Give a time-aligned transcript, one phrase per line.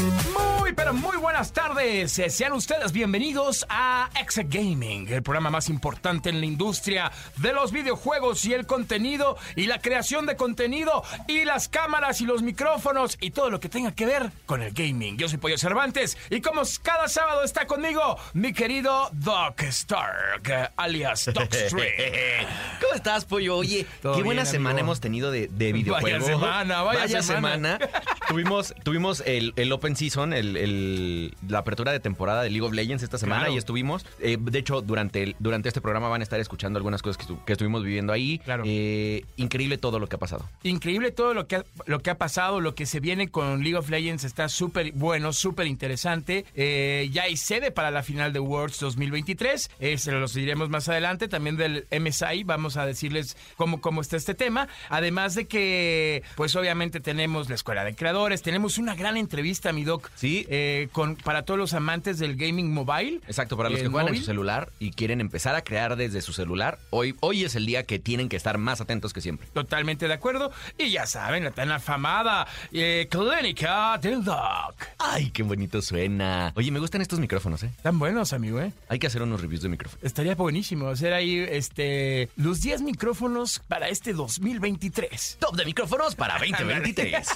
[0.00, 2.20] Muy, pero muy buenas tardes.
[2.28, 7.70] Sean ustedes bienvenidos a Exa Gaming, el programa más importante en la industria de los
[7.70, 13.16] videojuegos y el contenido y la creación de contenido y las cámaras y los micrófonos
[13.20, 15.16] y todo lo que tenga que ver con el gaming.
[15.16, 21.30] Yo soy Pollo Cervantes y como cada sábado está conmigo mi querido Doc Stark, alias
[21.32, 21.86] Docstream.
[22.80, 23.58] ¿Cómo estás, Pollo?
[23.58, 26.26] Oye, qué buena semana hemos tenido de, de videojuegos.
[26.26, 27.78] semana, vaya semana.
[28.28, 32.72] tuvimos tuvimos el, el Open Season, el, el- la apertura de temporada de League of
[32.72, 33.54] Legends esta semana Claro.
[33.54, 34.06] y estuvimos.
[34.18, 37.26] eh, de hecho, durante, el- durante este programa van a estar escuchando algunas cosas que,
[37.30, 38.38] estu- que estuvimos viviendo ahí.
[38.38, 38.62] Claro.
[38.66, 40.48] Eh, increíble todo lo que ha pasado.
[40.62, 43.76] Increíble todo lo que ha, lo que ha pasado, lo que se viene con League
[43.76, 46.46] of Legends está súper bueno, súper interesante.
[46.54, 50.88] Eh, ya hay sede para la final de Worlds 2023, eh, se los diremos más
[50.88, 51.28] adelante.
[51.28, 54.66] También del MSI vamos a decirles cómo, cómo está este tema.
[54.88, 59.84] Además de que, pues obviamente tenemos la Escuela de Creadores, tenemos una gran entrevista, mi
[59.84, 60.46] doc, Sí.
[60.48, 63.20] eh, con, para todos los amantes del gaming mobile.
[63.26, 66.32] Exacto, para los que juegan en su celular y quieren empezar a crear desde su
[66.32, 69.46] celular, hoy, hoy es el día que tienen que estar más atentos que siempre.
[69.52, 70.50] Totalmente de acuerdo.
[70.78, 74.74] Y ya saben, la tan afamada eh, Clínica del Doc.
[74.98, 76.52] Ay, qué bonito suena.
[76.56, 77.70] Oye, me gustan estos micrófonos, ¿eh?
[77.82, 78.72] Tan buenos, amigo, ¿eh?
[78.88, 80.04] Hay que hacer unos reviews de micrófonos.
[80.04, 85.38] Estaría buenísimo hacer ahí este los 10 micrófonos para este 2023.
[85.40, 87.26] Top de micrófonos para 2023.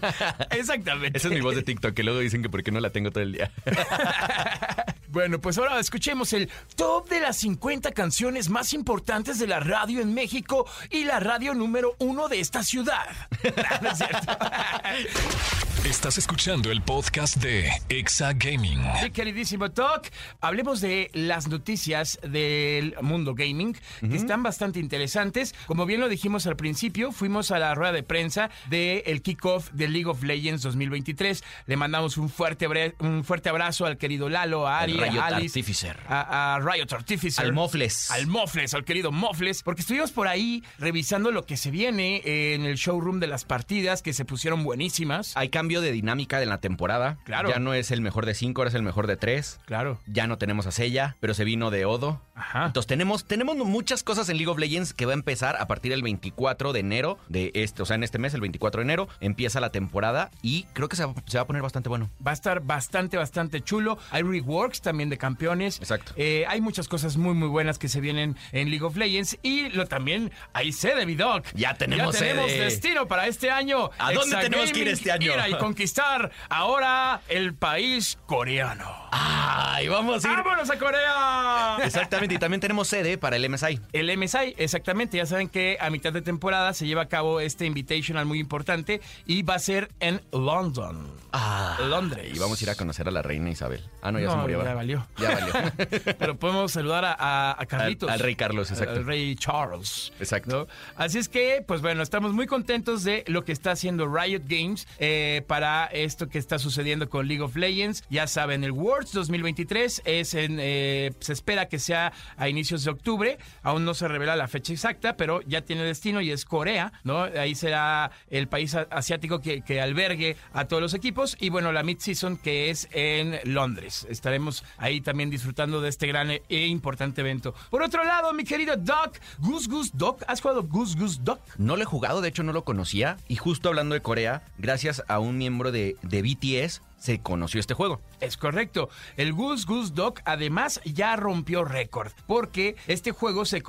[0.50, 1.18] Exactamente.
[1.18, 3.10] Esa es mi voz de TikTok, que luego dicen que por qué no la tengo
[3.10, 3.50] todo el día.
[5.12, 10.00] Bueno, pues ahora escuchemos el top de las 50 canciones más importantes de la radio
[10.00, 13.04] en México y la radio número uno de esta ciudad.
[13.82, 14.32] No es cierto.
[15.84, 18.80] Estás escuchando el podcast de Exa Gaming.
[19.00, 20.06] Sí, queridísimo Doc,
[20.40, 25.56] hablemos de las noticias del mundo gaming, que están bastante interesantes.
[25.66, 29.88] Como bien lo dijimos al principio, fuimos a la rueda de prensa del kickoff de
[29.88, 31.42] League of Legends 2023.
[31.66, 35.96] Le mandamos un fuerte, un fuerte abrazo al querido Lalo, a Ari, Riot Alice, Artificer.
[36.08, 37.44] a, a Riot Artificer.
[37.44, 38.10] Al Mofles.
[38.10, 42.64] Al Mofles, al querido Mofles, porque estuvimos por ahí revisando lo que se viene en
[42.64, 45.36] el showroom de las partidas, que se pusieron buenísimas.
[45.36, 47.18] Hay cambio de dinámica en la temporada.
[47.24, 47.50] Claro.
[47.50, 49.60] Ya no es el mejor de cinco, ahora es el mejor de tres.
[49.66, 49.98] Claro.
[50.06, 52.20] Ya no tenemos a Sella, pero se vino de Odo.
[52.34, 52.66] Ajá.
[52.66, 55.90] Entonces tenemos, tenemos muchas cosas en League of Legends que va a empezar a partir
[55.92, 59.08] del 24 de enero de este, o sea, en este mes, el 24 de enero,
[59.20, 62.10] empieza la temporada y creo que se va, se va a poner bastante bueno.
[62.24, 63.98] Va a estar bastante, bastante chulo.
[64.10, 65.78] Hay reworks también de campeones.
[65.78, 66.12] Exacto.
[66.16, 69.38] Eh, hay muchas cosas muy, muy buenas que se vienen en League of Legends.
[69.42, 71.44] Y lo también hay sede, mi doc.
[71.54, 72.64] Ya tenemos Ya tenemos sede.
[72.64, 73.90] destino para este año.
[73.98, 75.32] ¿A dónde tenemos que ir este año?
[75.32, 78.90] Ir y conquistar ahora el país coreano.
[79.10, 80.36] ¡Ay, vamos a ir!
[80.38, 81.76] ¡Vámonos a Corea!
[81.84, 83.80] Exactamente, y también tenemos sede para el MSI.
[83.92, 85.16] El MSI, exactamente.
[85.16, 89.00] Ya saben que a mitad de temporada se lleva a cabo este invitational muy importante
[89.26, 91.10] y va a ser en London.
[91.32, 92.32] Ah, Londres.
[92.34, 93.82] Y vamos a ir a conocer a la reina Isabel.
[94.02, 94.58] Ah, no, ya No, se murió.
[94.82, 95.06] Valió.
[95.18, 95.52] Ya valió.
[96.18, 98.08] Pero podemos saludar a, a- a Carlitos.
[98.08, 98.94] Al- al rey Carlos, exacto.
[99.00, 100.12] Al rey Charles.
[100.18, 100.66] Exacto.
[100.66, 100.66] ¿no?
[100.96, 104.86] Así es que, pues bueno, estamos muy contentos de lo que está haciendo Riot Games
[104.98, 108.04] eh, para esto que está sucediendo con League of Legends.
[108.10, 112.90] Ya saben, el Worlds 2023 es en, eh, se espera que sea a inicios de
[112.90, 113.38] octubre.
[113.62, 117.22] Aún no se revela la fecha exacta, pero ya tiene destino y es Corea, ¿no?
[117.22, 121.36] Ahí será el país asiático que, que albergue a todos los equipos.
[121.40, 124.06] Y bueno, la mid-season que es en Londres.
[124.10, 127.54] Estaremos ahí también disfrutando de este gran e e importante evento.
[127.70, 131.40] Por otro lado, mi querido Doc, Goose Goose Doc, ¿has jugado Goose Goose Doc?
[131.58, 133.16] No lo he jugado, de hecho no lo conocía.
[133.28, 137.74] Y justo hablando de Corea, gracias a un miembro de, de BTS, se conoció este
[137.74, 138.00] juego.
[138.20, 138.88] Es correcto.
[139.16, 143.62] El Goose Goose Doc además ya rompió récord porque este juego se-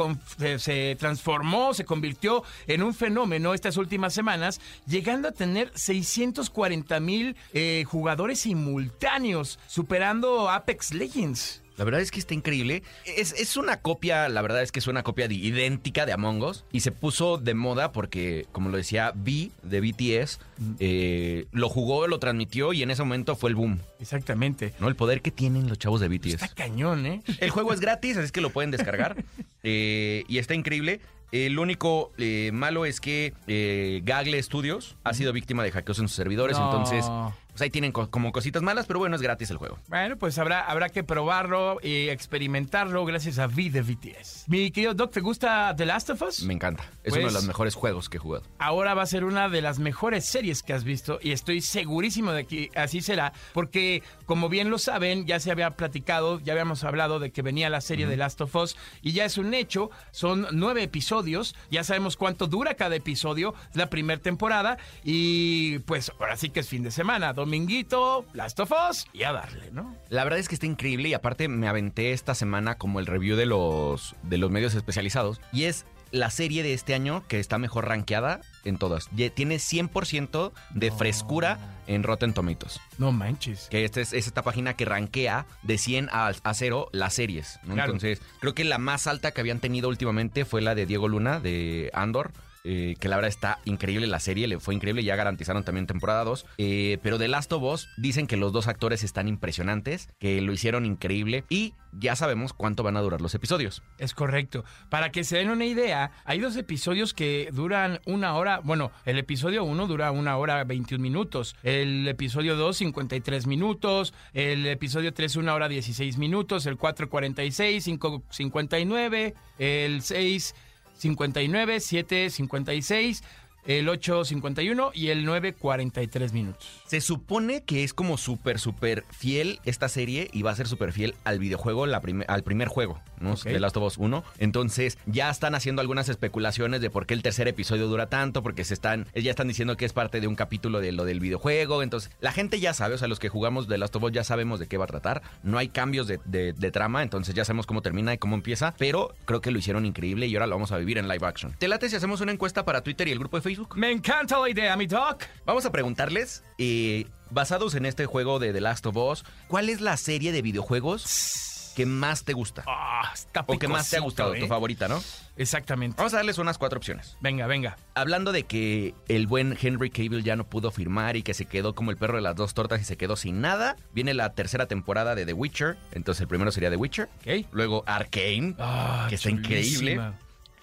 [0.60, 7.36] se transformó, se convirtió en un fenómeno estas últimas semanas, llegando a tener 640 mil
[7.54, 11.63] eh, jugadores simultáneos, superando Apex Legends.
[11.78, 12.84] La verdad es que está increíble.
[13.06, 16.42] Es, es una copia, la verdad es que es una copia de- idéntica de Among
[16.44, 16.66] Us.
[16.72, 20.40] Y se puso de moda porque, como lo decía B de BTS,
[20.80, 23.80] eh, lo jugó, lo transmitió y en ese momento fue el boom.
[24.00, 24.74] Exactamente.
[24.80, 24.88] ¿No?
[24.88, 26.34] El poder que tienen los chavos de BTS.
[26.36, 27.22] Está cañón, ¿eh?
[27.40, 29.16] El juego es gratis, así es que lo pueden descargar.
[29.66, 31.00] Eh, y está increíble.
[31.32, 36.10] El único eh, malo es que eh, Gagle Studios ha sido víctima de hackeos en
[36.10, 36.66] sus servidores, No.
[36.66, 37.06] entonces
[37.54, 39.80] pues ahí tienen co- como cositas malas, pero bueno, es gratis el juego.
[39.88, 44.46] Bueno, pues habrá, habrá que probarlo y experimentarlo gracias a V de BTS.
[44.48, 46.44] Mi querido Doc, ¿te gusta The Last of Us?
[46.44, 46.84] Me encanta.
[47.04, 48.44] Es Pues- uno de los mejores juegos que he jugado.
[48.60, 52.32] ahora va a ser una de las mejores series que has visto y estoy segurísimo
[52.32, 56.84] de que así será, porque como bien lo saben, ya se había platicado, ya habíamos
[56.84, 59.90] hablado de que venía la serie de Last of Us y ya es un hecho,
[60.12, 66.12] son nueve episodios, ya sabemos cuánto dura cada episodio, es la primera temporada y pues
[66.20, 69.94] ahora sí que es fin de semana, dominguito, Last of Us y a darle, ¿no?
[70.10, 73.36] La verdad es que está increíble y aparte me aventé esta semana como el review
[73.36, 77.58] de los, de los medios especializados y es la serie de este año que está
[77.58, 79.10] mejor rankeada en todas.
[79.34, 82.80] Tiene 100% de frescura en Rotten Tomatoes.
[82.98, 83.68] No manches.
[83.70, 87.60] Que esta es, es esta página que rankea de 100 a, a 0 las series.
[87.64, 87.74] ¿no?
[87.74, 87.94] Claro.
[87.94, 91.40] Entonces, creo que la más alta que habían tenido últimamente fue la de Diego Luna,
[91.40, 92.32] de Andor.
[92.64, 96.24] Eh, que la verdad está increíble la serie, le fue increíble, ya garantizaron también temporada
[96.24, 96.46] 2.
[96.58, 100.54] Eh, pero de Last of Us dicen que los dos actores están impresionantes, que lo
[100.54, 103.84] hicieron increíble y ya sabemos cuánto van a durar los episodios.
[103.98, 104.64] Es correcto.
[104.90, 108.62] Para que se den una idea, hay dos episodios que duran una hora.
[108.64, 111.56] Bueno, el episodio 1 dura una hora 21 minutos.
[111.64, 114.14] El episodio 2, 53 minutos.
[114.34, 116.66] El episodio 3, una hora 16 minutos.
[116.66, 117.84] El 4, 46.
[117.84, 119.34] 5, 59.
[119.60, 120.56] El 6,
[121.04, 121.80] 59.
[121.80, 123.22] 7, 56.
[123.66, 124.92] El 8, 51.
[124.94, 126.68] Y el 9, 43 minutos.
[126.86, 130.92] Se supone que es como súper, súper fiel esta serie y va a ser súper
[130.92, 133.34] fiel al videojuego, la al primer juego, ¿no?
[133.34, 133.44] Ok.
[133.44, 134.24] De Last of Us 1.
[134.40, 138.64] Entonces, ya están haciendo algunas especulaciones de por qué el tercer episodio dura tanto, porque
[138.64, 141.82] se están, ya están diciendo que es parte de un capítulo de lo del videojuego.
[141.84, 144.24] Entonces, la gente ya sabe, o sea, los que jugamos de Last of Us ya
[144.24, 145.22] sabemos de qué va a tratar.
[145.44, 148.74] No hay cambios de, de- de trama, entonces ya sabemos cómo termina y cómo empieza,
[148.78, 151.56] pero creo que lo hicieron increíble y ahora lo vamos a vivir en live action.
[151.58, 153.53] ¿Te late si hacemos una encuesta para Twitter y el grupo de Facebook?
[153.76, 155.24] Me encanta la idea, mi doc.
[155.46, 159.82] Vamos a preguntarles, eh, basados en este juego de The Last of Us, ¿cuál es
[159.82, 162.64] la serie de videojuegos que más te gusta?
[162.68, 164.40] Ah, está o que más te ha gustado, ¿eh?
[164.40, 165.02] tu favorita, ¿no?
[165.36, 165.96] Exactamente.
[165.98, 167.18] Vamos a darles unas cuatro opciones.
[167.20, 167.78] Venga, venga.
[167.96, 171.74] Hablando de que el buen Henry Cavill ya no pudo firmar y que se quedó
[171.74, 174.68] como el perro de las dos tortas y se quedó sin nada, viene la tercera
[174.68, 175.76] temporada de The Witcher.
[175.94, 177.10] Entonces el primero sería The Witcher.
[177.22, 177.48] Ok.
[177.52, 180.00] Luego Arkane, Ah, que está increíble.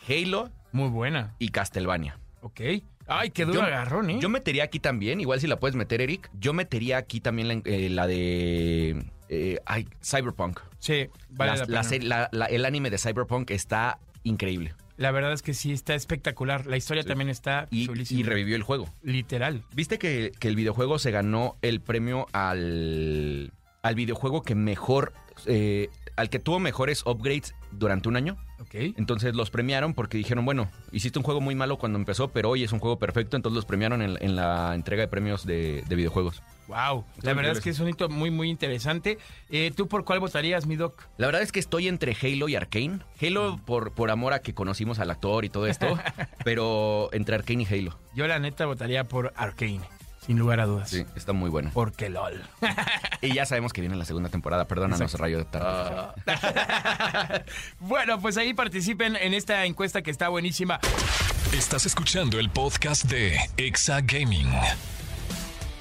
[0.08, 1.34] Halo Muy buena.
[1.40, 2.19] y Castlevania.
[2.42, 2.60] Ok.
[3.06, 4.18] Ay, qué duro agarrón, ¿eh?
[4.20, 6.30] Yo metería aquí también, igual si la puedes meter, Eric.
[6.38, 9.04] Yo metería aquí también la, eh, la de.
[9.28, 10.60] eh, ay, Cyberpunk.
[10.78, 12.28] Sí, vale La- pena.
[12.32, 14.74] la- el anime de Cyberpunk está increíble.
[14.96, 16.66] La verdad es que sí, está espectacular.
[16.66, 17.08] La historia Sí.
[17.08, 18.20] también está Y, chulísima.
[18.20, 18.86] y revivió el juego.
[19.02, 19.64] Literal.
[19.74, 23.52] ¿Viste que, que el videojuego se ganó el premio al,
[23.82, 25.12] al videojuego que mejor.
[25.46, 28.36] eh, al que tuvo mejores upgrades durante un año?
[28.60, 28.74] Ok.
[28.96, 32.64] Entonces los premiaron porque dijeron, bueno, hiciste un juego muy malo cuando empezó, pero hoy
[32.64, 35.94] es un juego perfecto, entonces los premiaron en, en la entrega de premios de, de
[35.96, 36.42] videojuegos.
[36.70, 37.04] Wow.
[37.22, 39.18] La verdad es que es un hito muy, muy interesante.
[39.48, 41.02] Eh, ¿Tú por cuál votarías, mi doc?
[41.18, 43.00] La verdad es que estoy entre Halo y Arkane.
[43.20, 45.98] Halo por, por amor a que conocimos al actor y todo esto,
[46.44, 47.98] pero entre Arkane y Halo.
[48.14, 49.80] Yo, la neta, votaría por Arkane.
[50.24, 50.90] Sin lugar a dudas.
[50.90, 51.70] Sí, está muy bueno.
[51.72, 52.42] Porque LOL.
[53.22, 55.18] Y ya sabemos que viene la segunda temporada, perdónanos, Exacto.
[55.24, 56.14] Rayo de tarde.
[57.80, 60.80] bueno, pues ahí participen en esta encuesta que está buenísima.
[61.52, 64.48] Estás escuchando el podcast de Exa Gaming.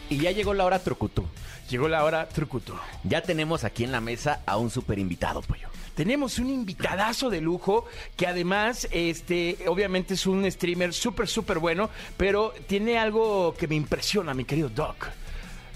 [0.10, 1.26] Y ya llegó la hora trucutú.
[1.70, 2.78] Llegó la hora trucuto.
[3.06, 5.70] Ya tenemos aquí en la mesa a un super invitado, pollo.
[6.00, 11.90] Tenemos un invitadazo de lujo que además, este, obviamente es un streamer súper, súper bueno,
[12.16, 15.10] pero tiene algo que me impresiona, mi querido Doc.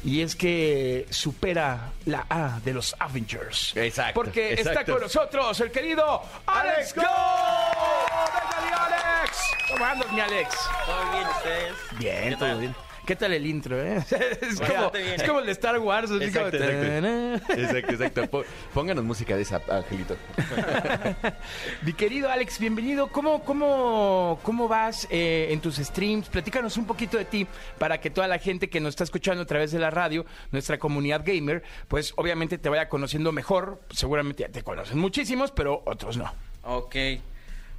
[0.06, 3.76] Y es que supera la A de los Avengers.
[3.76, 7.02] Exacto, Porque está con nosotros el querido Alex Go.
[7.02, 9.38] ¡Venga, Alex!
[9.74, 10.56] ¿Cómo andas, mi Alex?
[10.86, 11.74] ¿Todo bien ustedes?
[12.00, 12.76] Bien, ¿Qué todo bien.
[13.06, 13.98] ¿Qué tal el intro, eh?
[14.42, 15.14] Es, como, Bastante bien.
[15.16, 16.10] es como el de Star Wars.
[16.10, 18.02] como- Exacto, exacto.
[18.02, 20.16] Exacto, Pónganos música de esa, Angelito.
[21.82, 23.08] Mi querido Alex, bienvenido.
[23.08, 26.30] ¿Cómo, cómo, cómo vas eh, en tus streams?
[26.30, 27.46] Platícanos un poquito de ti
[27.78, 30.78] para que toda la gente que nos está escuchando a través de la radio, nuestra
[30.78, 33.82] comunidad gamer, pues obviamente te vaya conociendo mejor.
[33.90, 36.32] Seguramente ya te conocen muchísimos, pero otros no.
[36.64, 36.96] Ok.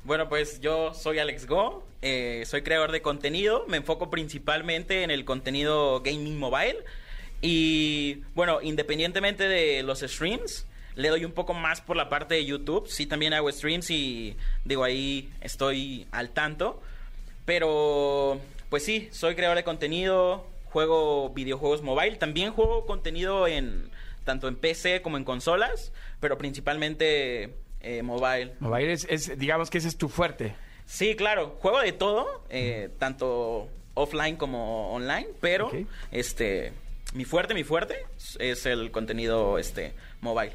[0.05, 5.11] Bueno, pues yo soy Alex Go, eh, soy creador de contenido, me enfoco principalmente en
[5.11, 6.77] el contenido gaming mobile.
[7.41, 12.45] Y bueno, independientemente de los streams, le doy un poco más por la parte de
[12.45, 16.83] YouTube, sí también hago streams y digo ahí estoy al tanto,
[17.47, 23.91] pero pues sí, soy creador de contenido, juego videojuegos mobile, también juego contenido en
[24.25, 28.55] tanto en PC como en consolas, pero principalmente eh, mobile.
[28.61, 30.55] Mobile es, es- digamos que ese es tu fuerte.
[30.87, 35.71] Sí, claro, juego de todo, eh, tanto offline como online, pero
[36.11, 36.73] este
[37.15, 37.95] mi fuerte, mi fuerte
[38.39, 40.53] es el contenido este mobile.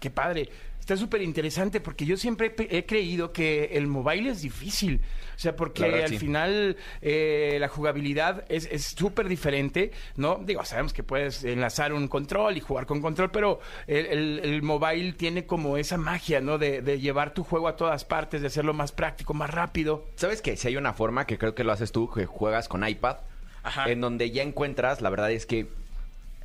[0.00, 0.48] Qué padre.
[0.86, 5.00] Está súper interesante porque yo siempre he, he creído que el mobile es difícil.
[5.34, 6.18] O sea, porque verdad, al sí.
[6.18, 10.40] final eh, la jugabilidad es es súper diferente, ¿no?
[10.44, 14.62] Digo, sabemos que puedes enlazar un control y jugar con control, pero el, el- el
[14.62, 16.56] mobile tiene como esa magia, ¿no?
[16.56, 20.06] De, de llevar tu juego a todas partes, de hacerlo más práctico, más rápido.
[20.14, 22.86] ¿Sabes que Si hay una forma que creo que lo haces tú, que juegas con
[22.88, 23.16] iPad,
[23.64, 23.90] Ajá.
[23.90, 25.66] en donde ya encuentras, la verdad es que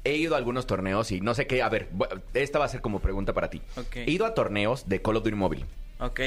[0.04, 1.90] he ido a algunos torneos y no sé qué, a ver,
[2.34, 3.62] esta va a ser como pregunta para ti.
[3.94, 5.66] He ido a torneos de Call of Duty Mobile,
[6.00, 6.20] Ok.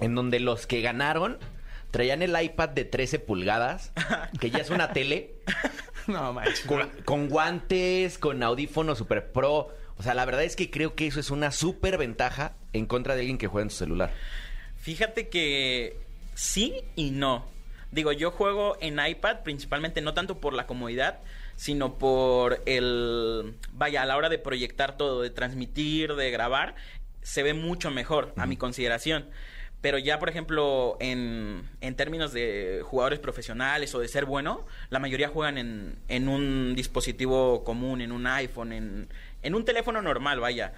[0.00, 1.38] en donde los que ganaron
[1.90, 3.92] traían el iPad de 13 pulgadas,
[4.40, 5.34] que ya es una tele,
[6.06, 6.60] No, manches.
[6.62, 9.68] con, con guantes, con audífonos super pro.
[9.98, 13.14] O sea, la verdad es que creo que eso es una súper ventaja en contra
[13.14, 14.12] de alguien que juega en su celular.
[14.80, 15.96] Fíjate que
[16.34, 17.46] sí y no.
[17.92, 21.20] Digo, yo juego en iPad principalmente no tanto por la comodidad,
[21.56, 23.54] sino por el...
[23.72, 26.74] Vaya, a la hora de proyectar todo, de transmitir, de grabar,
[27.20, 29.28] se ve mucho mejor, a mi consideración.
[29.82, 34.98] Pero ya, por ejemplo, en, en términos de jugadores profesionales o de ser bueno, la
[34.98, 39.08] mayoría juegan en, en un dispositivo común, en un iPhone, en,
[39.42, 40.72] en un teléfono normal, vaya.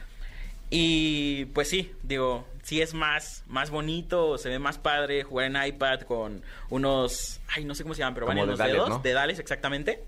[0.70, 5.62] Y pues sí, digo, sí es más, más bonito, se ve más padre jugar en
[5.66, 8.98] iPad con unos, ay, no sé cómo se llaman, pero van en los dedos, ¿no?
[9.00, 10.02] dedales exactamente.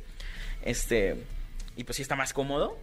[0.62, 1.16] Este,
[1.76, 2.76] y pues sí está más cómodo.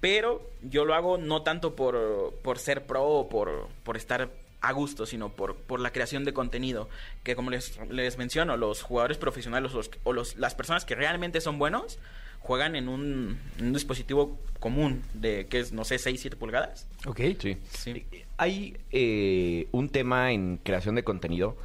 [0.00, 4.72] Pero yo lo hago no tanto por, por ser pro o por, por estar a
[4.72, 6.88] gusto, sino por, por la creación de contenido.
[7.24, 11.40] Que como les, les menciono, los jugadores profesionales los- o los- las personas que realmente
[11.40, 11.98] son buenos
[12.40, 16.86] juegan en un, en un dispositivo común de, que es, no sé, 6, 7 pulgadas.
[17.06, 17.20] Ok.
[17.38, 17.56] Sí.
[17.70, 18.06] Sí.
[18.36, 21.56] Hay eh, un tema en creación de contenido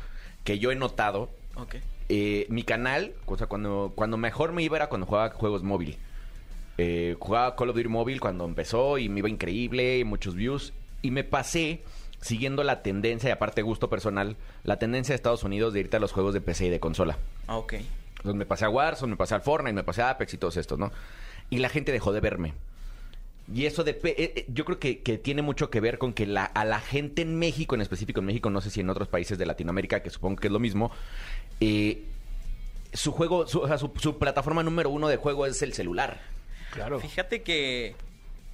[0.43, 1.29] que yo he notado.
[1.55, 1.75] Ok.
[2.09, 5.97] Eh, mi canal, o sea, cuando, cuando mejor me iba era cuando jugaba juegos móvil.
[6.77, 10.73] Eh, jugaba Call of Duty móvil cuando empezó y me iba increíble, muchos views.
[11.01, 11.83] Y me pasé
[12.21, 15.99] siguiendo la tendencia, y aparte gusto personal, la tendencia de Estados Unidos de irte a
[15.99, 17.17] los juegos de PC y de consola.
[17.47, 17.75] Ah, ok.
[18.21, 20.55] Entonces me pasé a Warzone, me pasé al Fortnite, me pasé a Apex y todos
[20.57, 20.91] estos, ¿no?
[21.49, 22.53] Y la gente dejó de verme.
[23.51, 26.63] Y eso de, yo creo que, que tiene mucho que ver con que la, a
[26.63, 29.45] la gente en México, en específico en México, no sé si en otros países de
[29.47, 30.91] Latinoamérica, que supongo que es lo mismo,
[31.59, 32.03] eh,
[32.93, 36.21] su juego, su, o sea, su, su plataforma número uno de juego es el celular.
[36.71, 36.99] Claro.
[36.99, 37.95] Fíjate que,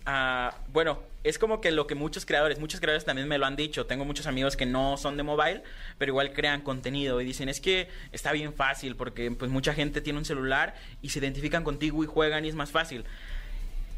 [0.07, 3.55] ah, bueno, es como que lo que muchos creadores, muchos creadores también me lo han
[3.55, 3.85] dicho.
[3.85, 5.61] Tengo muchos amigos que no son de mobile,
[5.99, 10.01] pero igual crean contenido y dicen, es que está bien fácil porque pues mucha gente
[10.01, 13.05] tiene un celular y se identifican contigo y juegan y es más fácil.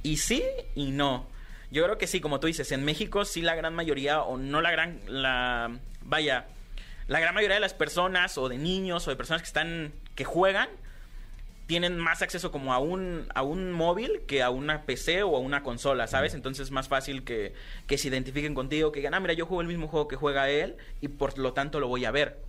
[0.04, 0.44] Y sí
[0.76, 1.28] y no.
[1.72, 4.62] Yo creo que sí, como tú dices, en México sí la gran mayoría, o no
[4.62, 6.48] la gran, la, vaya,
[7.08, 10.24] la gran mayoría de las personas, o de niños, o de personas que están, que
[10.24, 10.68] juegan,
[11.70, 15.40] tienen más acceso como a un, a un móvil que a una PC o a
[15.40, 16.34] una consola, ¿sabes?
[16.34, 17.54] Entonces es más fácil que,
[17.86, 20.50] que se identifiquen contigo, que digan, ah, mira, yo juego el mismo juego que juega
[20.50, 22.40] él y por lo tanto lo voy a ver.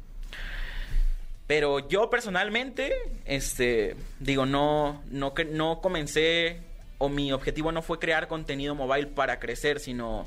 [1.46, 2.94] Pero yo personalmente,
[3.26, 6.62] este, digo, no, no, no comencé,
[6.96, 10.26] o mi objetivo no fue crear contenido mobile para crecer, sino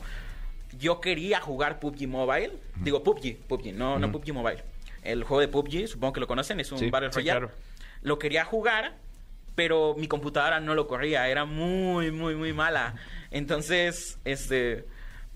[0.77, 2.51] yo quería jugar PUBG Mobile.
[2.75, 4.61] Digo, PUBG, PUBG, no, no PUBG Mobile.
[5.01, 7.39] El juego de PUBG, supongo que lo conocen, es un Sí, Battle sí, Royale.
[7.39, 7.72] claro.
[8.03, 8.95] Lo quería jugar,
[9.55, 12.95] pero mi computadora no lo corría, era muy, muy, muy mala.
[13.31, 14.85] Entonces, este,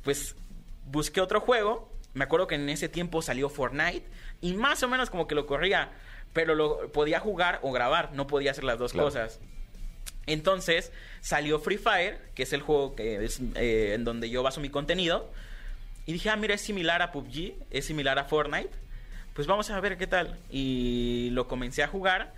[0.04, 0.36] pues
[0.86, 1.92] busqué otro juego.
[2.14, 4.04] Me acuerdo que en ese tiempo salió Fortnite
[4.42, 5.92] y más o menos como que lo corría,
[6.34, 9.08] pero lo podía jugar o grabar, no podía hacer las dos Claro.
[9.08, 9.40] cosas.
[10.26, 14.60] Entonces salió Free Fire, que es el juego que es eh, en donde yo baso
[14.60, 15.32] mi contenido.
[16.06, 18.70] Y dije, ah, mira, es similar a PUBG, es similar a Fortnite.
[19.34, 20.38] Pues vamos a ver qué tal.
[20.50, 22.34] Y lo comencé a jugar.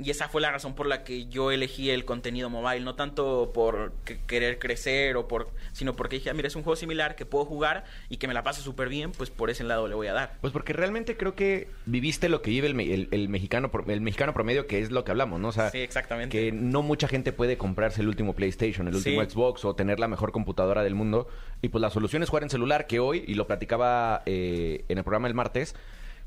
[0.00, 2.80] Y esa fue la razón por la que yo elegí el contenido mobile.
[2.84, 5.50] No tanto por que- querer crecer o por...
[5.72, 8.34] Sino porque dije, ah, mira, es un juego similar que puedo jugar y que me
[8.34, 9.10] la paso súper bien.
[9.10, 10.36] Pues por ese lado le voy a dar.
[10.40, 14.32] Pues porque realmente creo que viviste lo que vive el, el- el mexicano el mexicano
[14.34, 15.48] promedio, que es lo que hablamos, ¿no?
[15.48, 16.38] O sea, Sí, exactamente.
[16.38, 19.30] que no mucha gente puede comprarse el último PlayStation, el último Sí.
[19.30, 21.26] Xbox o tener la mejor computadora del mundo.
[21.60, 24.98] Y pues la solución es jugar en celular, que hoy, y lo platicaba eh, en
[24.98, 25.74] el programa el martes,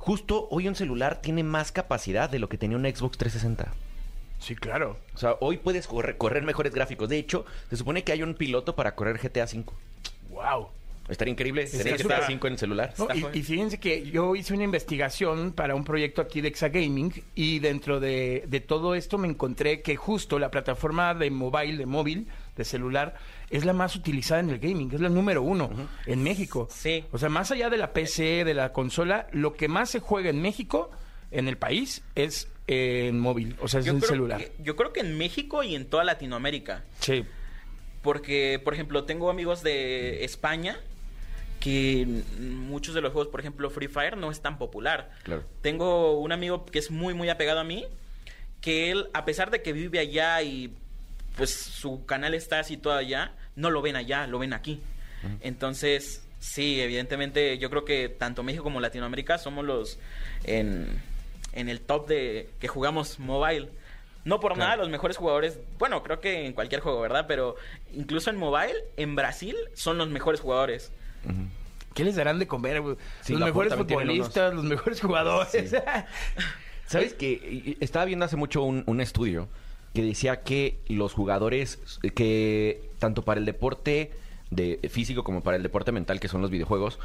[0.02, 3.72] justo hoy un celular tiene más capacidad de lo que tenía un Xbox 360.
[4.40, 4.98] Sí, claro.
[5.14, 7.08] O sea, hoy puedes correr, correr mejores gráficos.
[7.08, 9.66] De hecho, se supone que hay un piloto para correr GTA V.
[10.32, 10.70] Wow.
[11.08, 12.02] Estaría increíble tener.
[12.02, 12.94] GTA V en el celular.
[12.98, 17.60] No, y fíjense que yo hice una investigación para un proyecto aquí de Exagaming y
[17.60, 22.28] dentro de, de todo esto me encontré que justo la plataforma de mobile, de móvil,
[22.58, 23.16] de celular,
[23.52, 25.70] es la más utilizada en el gaming, es la número uno
[26.06, 26.68] en México.
[26.72, 27.04] Sí.
[27.12, 30.30] O sea, más allá de la PC, de la consola, lo que más se juega
[30.30, 30.90] en México,
[31.32, 34.40] en el país, es en móvil, o sea, es Yo en celular.
[34.40, 36.84] que, yo creo que en México y en toda Latinoamérica.
[37.00, 37.26] Sí.
[38.02, 40.80] Porque, por ejemplo, tengo amigos de España
[41.60, 45.12] que muchos de los juegos, por ejemplo, Free Fire no es tan popular.
[45.24, 45.44] Claro.
[45.62, 47.86] Tengo un amigo que es muy, muy apegado a mí,
[48.62, 50.74] que él, a pesar de que vive allá y
[51.36, 54.82] pues su canal está situado allá, no lo ven allá, lo ven aquí.
[55.42, 60.00] Entonces, sí, evidentemente, yo creo que tanto México como Latinoamérica somos los
[60.44, 60.88] en,
[61.54, 63.70] en el top de que jugamos mobile.
[64.24, 67.26] No por nada los mejores jugadores, bueno, creo que en cualquier juego, ¿verdad?
[67.28, 67.56] Pero
[67.92, 70.92] incluso en mobile, en Brasil, son los mejores jugadores.
[71.94, 72.82] ¿Qué les darán de comer?
[73.22, 75.76] Sí, los mejores futbolistas, los mejores jugadores.
[76.86, 79.48] ¿Sabes que Estaba viendo hace mucho un, un estudio
[79.94, 81.80] que decía que los jugadores,
[82.16, 84.12] que tanto para el deporte
[84.50, 87.00] de físico como para el deporte mental, que son los videojuegos,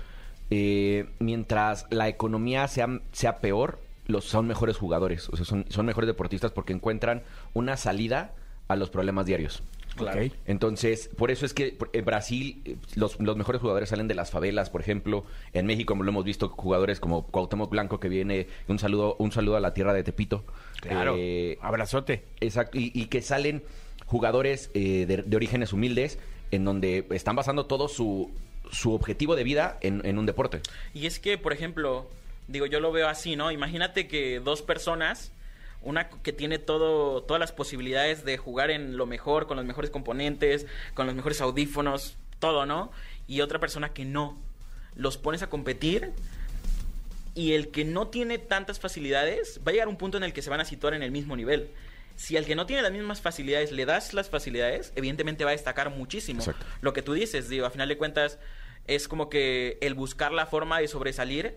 [0.50, 5.86] eh, mientras la economía sea, sea peor, los son mejores jugadores, o sea, son, son
[5.86, 7.22] mejores deportistas porque encuentran
[7.54, 8.34] una salida
[8.68, 9.62] a los problemas diarios.
[9.96, 10.22] Claro.
[10.46, 14.30] Entonces, por eso es que en Brasil eh, los, los mejores jugadores salen de las
[14.30, 15.24] favelas, por ejemplo.
[15.52, 19.56] En México lo hemos visto jugadores como Cuauhtémoc Blanco que viene un saludo un saludo
[19.56, 20.44] a la tierra de Tepito.
[20.80, 21.14] Claro.
[21.18, 22.24] Eh, Abrazote.
[22.40, 23.62] exacto y, y que salen
[24.06, 26.18] jugadores eh, de, de orígenes humildes
[26.50, 28.30] en donde están basando todo su
[28.70, 30.60] su objetivo de vida en, en un deporte.
[30.94, 32.08] Y es que, por ejemplo,
[32.48, 33.50] digo, yo lo veo así, ¿no?
[33.52, 35.32] Imagínate que dos personas,
[35.86, 39.90] una que tiene todo, todas las posibilidades de jugar en lo mejor, con los mejores
[39.90, 42.90] componentes, con los mejores audífonos, todo, ¿no?
[43.28, 44.36] Y otra persona que no.
[44.96, 46.12] Los pones a competir
[47.34, 50.32] y el que no tiene tantas facilidades va a llegar a un punto en el
[50.32, 51.70] que se van a situar en el mismo nivel.
[52.16, 55.52] Si al que no tiene las mismas facilidades le das las facilidades, evidentemente va a
[55.52, 56.40] destacar muchísimo.
[56.40, 56.66] Exacto.
[56.80, 58.38] Lo que tú dices, digo, a final de cuentas
[58.86, 61.54] es como que el buscar la forma de sobresalir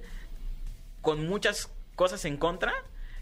[1.02, 2.74] con muchas cosas en contra,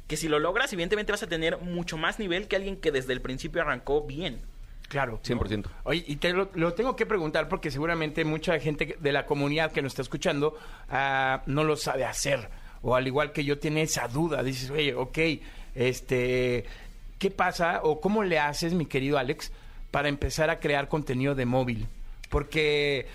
[0.07, 3.13] que si lo logras, evidentemente vas a tener mucho más nivel que alguien que desde
[3.13, 4.41] el principio arrancó bien.
[4.87, 5.19] Claro.
[5.21, 5.65] 100%.
[5.83, 9.71] Oye, y te lo, lo tengo que preguntar porque seguramente mucha gente de la comunidad
[9.71, 10.57] que nos está escuchando
[10.89, 12.49] ah, no lo sabe hacer.
[12.81, 14.43] O al igual que yo tiene esa duda.
[14.43, 15.17] Dices, oye, ok,
[15.75, 16.65] este,
[17.19, 19.51] ¿qué pasa o cómo le haces, mi querido Alex,
[19.91, 21.87] para empezar a crear contenido de móvil?
[22.29, 23.07] Porque,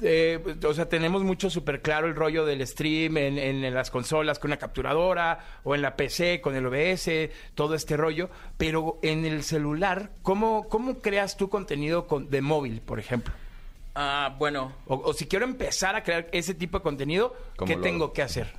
[0.00, 4.38] eh, o sea, tenemos mucho súper claro el rollo del stream en, en las consolas
[4.38, 7.10] con una capturadora o en la PC con el OBS,
[7.54, 8.30] todo este rollo.
[8.56, 13.34] Pero en el celular, ¿cómo, cómo creas tu contenido con- de móvil, por ejemplo?
[13.94, 17.76] Ah, bueno, O, o si quiero empezar a crear ese tipo de contenido, ¿Cómo ¿qué
[17.76, 18.52] lo tengo que hacer?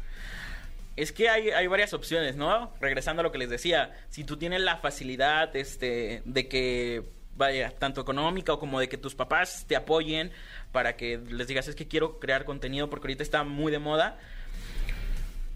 [0.97, 2.73] Es que hay, hay varias opciones, ¿no?
[2.81, 7.03] Regresando a lo que les decía, si tú tienes la facilidad este, de que,
[7.39, 10.31] vaya, tanto económica o como de que tus papás te apoyen
[10.73, 14.19] para que les digas, es que quiero crear contenido porque ahorita está muy de moda,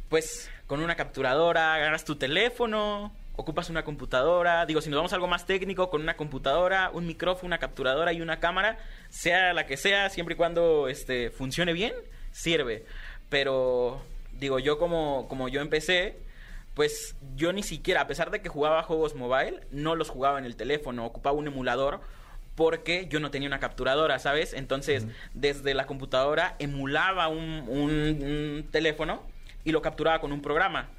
[0.10, 5.16] pues con una capturadora, agarras tu teléfono, ocupas una computadora, digo, si nos vamos a
[5.16, 8.78] algo más técnico, con una computadora, un micrófono, una capturadora y una cámara,
[9.10, 11.94] sea la que sea, siempre y cuando este, funcione bien,
[12.32, 12.86] sirve.
[13.28, 16.16] Pero, digo, yo como, como yo empecé,
[16.74, 20.46] pues yo ni siquiera, a pesar de que jugaba juegos mobile, no los jugaba en
[20.46, 22.02] el teléfono, ocupaba un emulador
[22.56, 24.54] porque yo no tenía una capturadora, ¿sabes?
[24.54, 29.24] Entonces, desde la computadora emulaba un, un- un teléfono
[29.64, 30.90] y lo capturaba con un programa,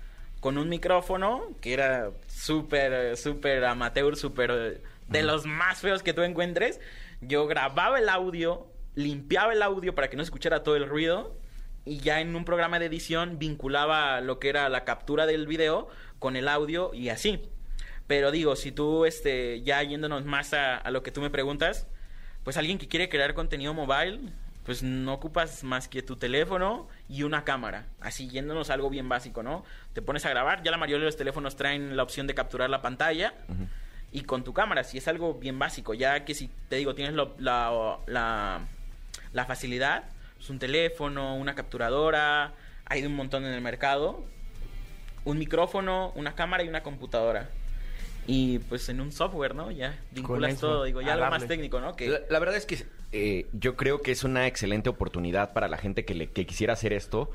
[0.41, 6.13] con un micrófono que era súper, súper amateur, súper eh, de los más feos que
[6.13, 6.81] tú encuentres.
[7.21, 11.37] Yo grababa el audio, limpiaba el audio para que no se escuchara todo el ruido
[11.85, 15.89] y ya en un programa de edición vinculaba lo que era la captura del video
[16.19, 17.43] con el audio y así.
[18.07, 21.87] Pero digo, si tú, este, ya yéndonos más a, a lo que tú me preguntas,
[22.43, 24.21] pues alguien que quiere crear contenido mobile,
[24.65, 27.87] pues no ocupas más que tu teléfono y una cámara.
[28.01, 29.65] Así yéndonos a algo bien básico, ¿no?
[29.93, 32.71] Te pones a grabar, ya la mayoría de los teléfonos traen la opción de capturar
[32.71, 33.35] la pantalla
[34.13, 37.15] y con tu cámara, si es algo bien básico, ya que si te digo, tienes
[37.15, 38.61] lo- la, la,
[39.33, 40.05] la facilidad,
[40.45, 42.53] pues un teléfono, una capturadora,
[42.85, 44.23] hay de un montón en el mercado,
[45.25, 47.49] un micrófono, una cámara y una computadora.
[48.27, 49.71] Y pues en un software, ¿no?
[49.71, 51.97] Ya vinculas eso, todo, digo, ya algo más técnico, ¿no?
[51.97, 55.67] Que La, la verdad es que eh, yo creo que es una excelente oportunidad para
[55.67, 57.31] la gente que, le, que quisiera hacer esto.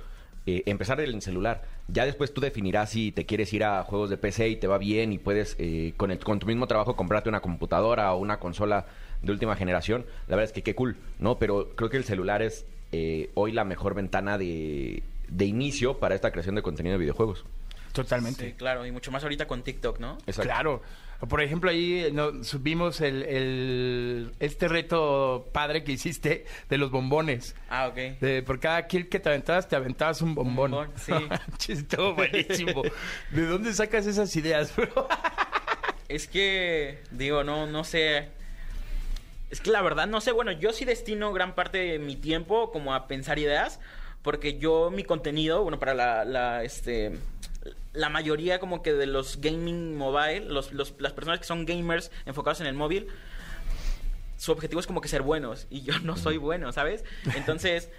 [0.45, 1.63] eh, empezar en el celular.
[1.87, 4.77] Ya después tú definirás si te quieres ir a juegos de PC y te va
[4.77, 8.37] bien y puedes eh, con, el- con tu mismo trabajo comprarte una computadora o una
[8.39, 8.85] consola
[9.23, 10.05] de última generación.
[10.27, 11.39] La verdad es que qué cool, ¿no?
[11.39, 16.15] Pero creo que el celular es eh, hoy la mejor ventana de, de inicio para
[16.15, 17.45] esta creación de contenido de videojuegos.
[17.93, 18.45] Totalmente.
[18.45, 20.17] Sí, claro, y mucho más ahorita con TikTok, ¿no?
[20.27, 20.43] Exacto.
[20.43, 20.81] Claro.
[21.27, 26.91] Por ejemplo, ahí eh, no, subimos el, el- este reto padre que hiciste de los
[26.91, 27.55] bombones.
[27.69, 28.19] Ah, ok.
[28.21, 30.71] De, por cada kill que te aventabas, te aventabas un bombón.
[30.71, 31.11] bombón, sí.
[31.73, 32.83] Estuvo buenísimo.
[33.31, 35.07] ¿De dónde sacas esas ideas, bro?
[36.07, 38.29] Es que, digo, no, no sé.
[39.49, 40.31] Es que la verdad, no sé.
[40.31, 43.79] Bueno, yo sí destino gran parte de mi tiempo como a pensar ideas.
[44.21, 47.17] Porque yo, mi contenido, bueno, para la, la, este.
[47.93, 52.11] La mayoría como que de los gaming mobile, los, los- las personas que son gamers
[52.25, 53.07] enfocados en el móvil,
[54.37, 55.67] su objetivo es como que ser buenos.
[55.69, 57.03] Y yo no soy bueno, ¿sabes?
[57.35, 57.89] Entonces,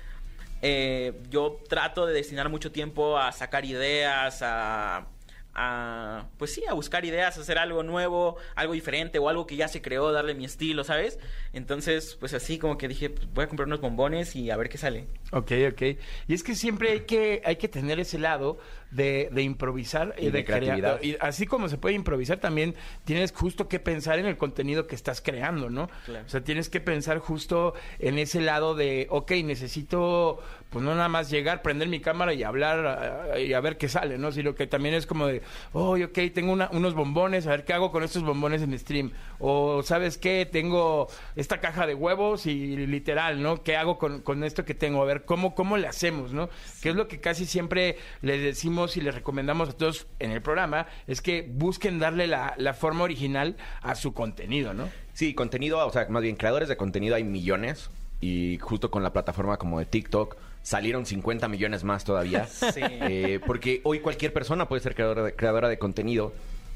[0.63, 5.07] eh, yo trato de destinar mucho tiempo a sacar ideas, a,
[5.55, 9.57] a, pues sí, a buscar ideas, a hacer algo nuevo, algo diferente o algo que
[9.57, 11.19] ya se creó, darle mi estilo, ¿sabes?
[11.53, 14.69] Entonces, pues así como que dije, pues, voy a comprar unos bombones y a ver
[14.69, 15.07] qué sale.
[15.33, 15.83] Ok, ok.
[16.29, 18.59] Y es que siempre hay que, hay que tener ese lado
[18.91, 20.61] de, de improvisar Y de crear.
[20.61, 21.03] creatividad.
[21.03, 24.95] Y así como se puede improvisar, también tienes justo que pensar en el contenido que
[24.97, 25.89] estás creando, ¿no?
[26.07, 26.27] Claro.
[26.27, 31.09] O sea, tienes que pensar justo en ese lado de, ok, necesito, pues no nada
[31.09, 34.33] más llegar, prender mi cámara y hablar y a ver qué sale, ¿no?
[34.33, 35.40] Sino que también es como de,
[35.73, 39.13] oh, ok, tengo unos bombones, a ver qué hago con estos bombones en stream.
[39.39, 40.49] O, ¿sabes qué?
[40.51, 43.63] Tengo esta caja de huevos y literal, ¿no?
[43.63, 45.03] ¿Qué hago con, con esto que tengo?
[45.03, 46.49] A ver, ¿cómo, cómo le hacemos, ¿no?
[46.83, 50.43] Que es lo que casi siempre les decimos y les recomendamos a todos en el
[50.43, 54.89] programa, es que busquen darle la, la forma original a su contenido, ¿no?
[55.15, 59.13] Sí, contenido, o sea, más bien creadores de contenido hay millones y justo con la
[59.13, 62.47] plataforma como de TikTok salieron 50 millones más todavía.
[62.73, 62.81] Sí.
[62.83, 66.33] Eh, porque hoy cualquier persona puede ser creadora de, creadora de contenido.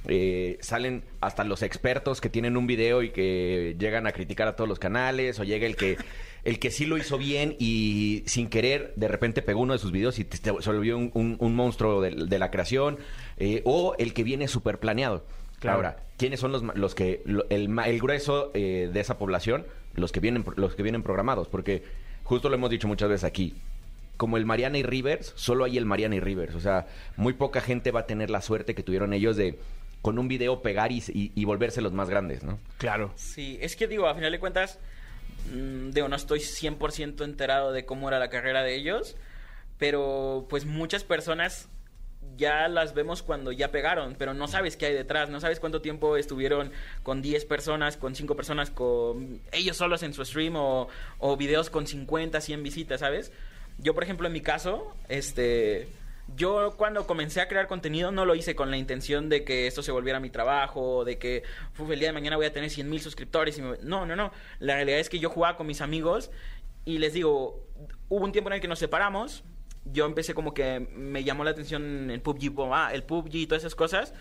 [0.06, 4.54] Eh, salen hasta los expertos que tienen un video y que llegan a criticar a
[4.54, 5.96] todos los canales o llega el que
[6.44, 9.92] el que sí lo hizo bien y sin querer de repente pegó uno de sus
[9.92, 12.98] videos y te- te- se volvió un, un- un monstruo de, de la creación
[13.38, 15.24] eh, o el que viene súper planeado.
[15.58, 15.76] Claro.
[15.78, 19.64] Ahora, ¿quiénes son los, los que lo- el, el grueso eh, de esa población?
[19.94, 21.82] Los que vienen los que vienen programados, porque
[22.24, 23.54] justo lo hemos dicho muchas veces aquí.
[24.16, 26.54] Como el Mariana y Rivers, solo hay el Mariana y Rivers.
[26.54, 29.58] O sea, muy poca gente va a tener la suerte que tuvieron ellos de
[30.02, 32.58] con un video pegar y, y- y volverse los más grandes, ¿no?
[32.78, 33.12] Claro.
[33.16, 34.78] Sí, es que digo, a final de cuentas,
[35.52, 39.16] mm, digo, no estoy 100% enterado de cómo era la carrera de ellos,
[39.78, 41.68] pero pues muchas personas
[42.36, 45.80] ya las vemos cuando ya pegaron, pero no sabes qué hay detrás, no sabes cuánto
[45.80, 46.72] tiempo estuvieron
[47.02, 51.70] con 10 personas, con 5 personas, con ellos solos en su stream o, o videos
[51.70, 53.30] con 50, 100 visitas, ¿sabes?
[53.78, 55.88] Yo, por ejemplo, en mi caso, este...
[56.36, 59.82] Yo cuando comencé a crear contenido no lo hice con la intención de que esto
[59.82, 61.42] se volviera mi trabajo, de que
[61.78, 63.58] "Uf, el día de mañana voy a tener 100 mil suscriptores.
[63.58, 64.32] Y me- No, no, no.
[64.58, 66.30] La realidad es que yo jugaba con mis amigos
[66.86, 67.62] y les digo,
[68.08, 69.44] hubo un tiempo en el que nos separamos.
[69.84, 73.62] Yo empecé como que me llamó la atención el PUBG, ah, el PUBG y todas
[73.62, 74.14] esas cosas.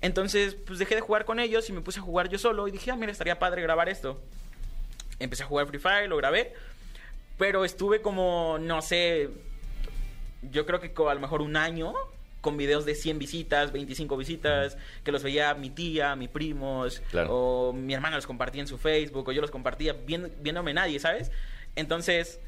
[0.00, 2.70] Entonces, pues dejé de jugar con ellos y me puse a jugar yo solo y
[2.70, 4.22] dije, ah, mira, estaría padre grabar esto.
[5.18, 6.52] Empecé a jugar Free Fire, lo grabé,
[7.38, 9.30] pero estuve como, no sé,
[10.50, 11.92] yo creo que a lo mejor un año
[12.40, 17.28] con videos de 100 visitas, 25 visitas, que los veía mi tía, mis primos, Claro.
[17.32, 21.30] o mi hermana los compartía en su Facebook, o yo los compartía viéndome nadie, ¿sabes?
[21.76, 22.40] Entonces,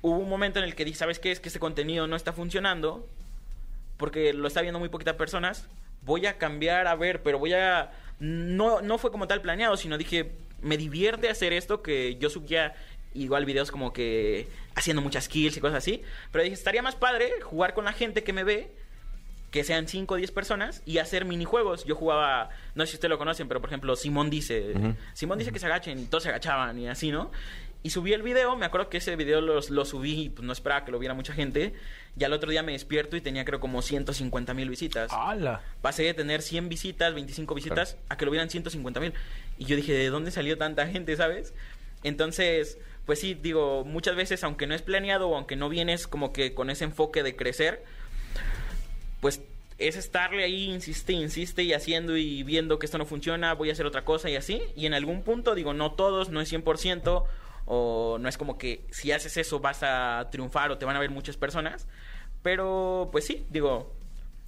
[0.00, 1.30] hubo un momento en el que dije, ¿sabes qué?
[1.30, 3.06] Es que este contenido no está funcionando,
[3.98, 5.68] porque lo está viendo muy poquitas personas,
[6.02, 7.92] voy a cambiar a ver, pero voy a...
[8.18, 12.74] No, no fue como tal planeado, sino dije, me divierte hacer esto que yo subía
[13.14, 17.30] igual videos como que haciendo muchas kills y cosas así, pero dije, estaría más padre
[17.42, 18.70] jugar con la gente que me ve,
[19.50, 21.84] que sean 5 o 10 personas y hacer minijuegos.
[21.84, 24.72] Yo jugaba, no sé si ustedes lo conocen, pero por ejemplo, Simón dice,
[25.12, 27.32] Simón dice que se agachen y todos se agachaban y así, ¿no?
[27.82, 30.52] Y subí el video, me acuerdo que ese video los- lo subí y pues no
[30.52, 31.72] esperaba que lo viera mucha gente.
[32.18, 35.10] Y al otro día me despierto y tenía creo como 150 mil visitas.
[35.12, 35.62] ¡Hala!
[35.80, 39.14] Pasé de tener 100 visitas, 25 visitas, a que lo vieran 150 mil.
[39.58, 41.54] Y yo dije, ¿de dónde salió tanta gente, sabes?
[42.04, 42.78] Entonces,
[43.10, 46.54] pues sí, digo, muchas veces, aunque no es planeado o aunque no vienes como que
[46.54, 47.82] con ese enfoque de crecer,
[49.20, 49.40] pues
[49.78, 53.72] es estarle ahí, insiste, insiste y haciendo y viendo que esto no funciona, voy a
[53.72, 54.62] hacer otra cosa y así.
[54.76, 57.24] Y en algún punto, digo, no todos, no es 100%,
[57.66, 61.00] o no es como que si haces eso vas a triunfar o te van a
[61.00, 61.88] ver muchas personas.
[62.44, 63.92] Pero, pues sí, digo,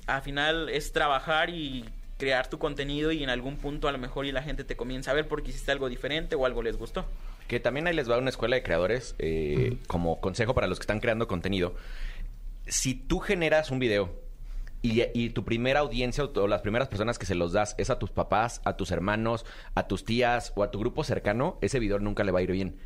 [0.07, 1.85] al final es trabajar y
[2.17, 5.11] crear tu contenido y en algún punto a lo mejor y la gente te comienza
[5.11, 7.05] a ver porque hiciste algo diferente o algo les gustó.
[7.53, 10.85] Que también ahí les va una escuela de creadores eh, como consejo para los que
[10.85, 11.75] están creando contenido.
[12.67, 14.11] Si tú generas un video
[14.81, 17.99] y, y tu primera audiencia o, las primeras personas que se los das es a
[17.99, 21.99] tus papás, a tus hermanos, a tus tías o a tu grupo cercano, ese video
[21.99, 22.79] nunca le va a ir bien.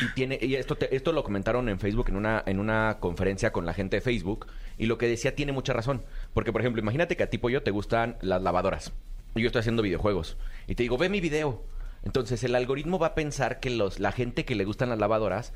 [0.00, 3.50] Y, tiene, y esto, te- esto lo comentaron en Facebook en una, en una conferencia
[3.50, 4.46] con la gente de Facebook
[4.78, 6.04] y lo que decía tiene mucha razón.
[6.32, 8.92] Porque, por ejemplo, imagínate que a tipo yo te gustan las lavadoras.
[9.34, 10.36] Y yo estoy haciendo videojuegos.
[10.68, 11.64] Y te digo, ve mi video.
[12.04, 15.52] Entonces el algoritmo va a pensar que los, la gente que le gustan las lavadoras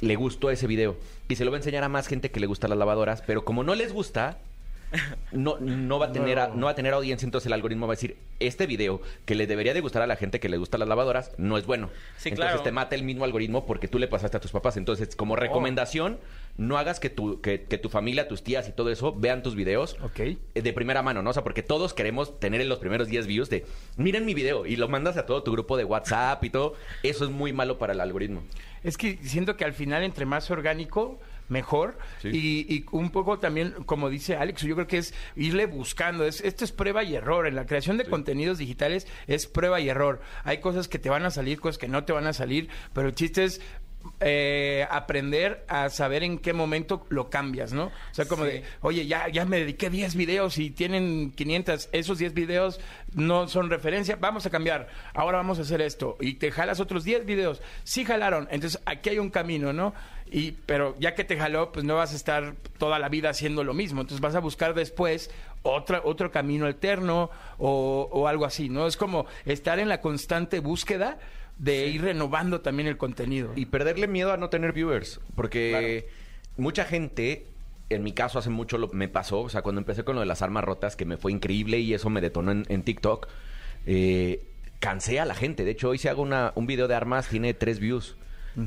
[0.00, 0.96] le gustó ese video.
[1.28, 3.22] Y se lo va a enseñar a más gente que le gustan las lavadoras.
[3.26, 4.38] Pero como no les gusta,
[5.32, 7.92] no, no, va a tener a- no va a tener audiencia, entonces el algoritmo va
[7.92, 10.80] a decir, este video que le debería de gustar a la gente que le gustan
[10.80, 11.90] las lavadoras, no es bueno.
[12.16, 12.62] Sí, entonces claro.
[12.62, 14.76] te mata el mismo algoritmo porque tú le pasaste a tus papás.
[14.76, 15.16] Entonces, Oh.
[15.16, 16.18] como recomendación,
[16.56, 19.54] no hagas que tu, que, que tu familia, tus tías y todo eso vean tus
[19.54, 21.30] videos eh, de primera mano, ¿no?
[21.30, 23.66] O sea, porque todos queremos tener en los primeros 10 views de,
[23.96, 26.74] miren mi video, y lo mandas a todo tu grupo de WhatsApp y todo.
[27.02, 28.42] Eso es muy malo para el algoritmo.
[28.82, 31.98] Es que siento que al final, entre más orgánico, mejor.
[32.22, 32.28] Sí.
[32.28, 36.24] Y, y un poco también, como dice Alex, yo creo que es irle buscando.
[36.24, 37.46] Es, esto es prueba y error.
[37.46, 40.20] En la creación de contenidos digitales es prueba y error.
[40.44, 43.08] Hay cosas que te van a salir, cosas que no te van a salir, pero
[43.08, 43.60] el chiste es
[44.20, 47.86] eh, aprender a saber en qué momento lo cambias, ¿no?
[47.86, 48.50] O sea, como Sí.
[48.50, 52.80] de, oye, ya, ya me dediqué 10 videos y tienen 500, esos 10 videos
[53.14, 57.04] no son referencia, vamos a cambiar, ahora vamos a hacer esto, y te jalas otros
[57.04, 59.94] 10 videos, sí jalaron, entonces aquí hay un camino, ¿no?
[60.30, 63.62] Y, pero ya que te jaló, pues no vas a estar toda la vida haciendo
[63.64, 65.30] lo mismo, entonces vas a buscar después
[65.62, 68.86] otra, otro camino alterno o, o algo así, ¿no?
[68.86, 71.18] Es como estar en la constante búsqueda
[71.58, 73.52] de ir renovando también el contenido.
[73.56, 75.20] Y perderle miedo a no tener viewers.
[75.34, 76.06] Porque
[76.56, 77.46] mucha gente,
[77.88, 80.26] en mi caso hace mucho lo- me pasó, o sea, cuando empecé con lo de
[80.26, 83.28] las armas rotas, que me fue increíble y eso me detonó en, en TikTok,
[83.86, 84.42] eh,
[84.80, 85.64] cansé a la gente.
[85.64, 88.16] De hecho, hoy si hago una, un video de armas, tiene tres views.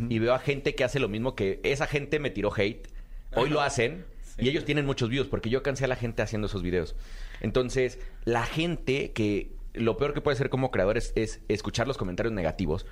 [0.07, 2.87] Y veo a gente que hace lo mismo que esa gente me tiró hate.
[3.35, 4.05] Hoy lo hacen
[4.37, 6.95] y ellos tienen muchos views porque yo cansé a la gente haciendo esos videos.
[7.41, 11.97] Entonces, la gente que lo peor que puede ser como creador es, es escuchar los
[11.97, 12.85] comentarios negativos.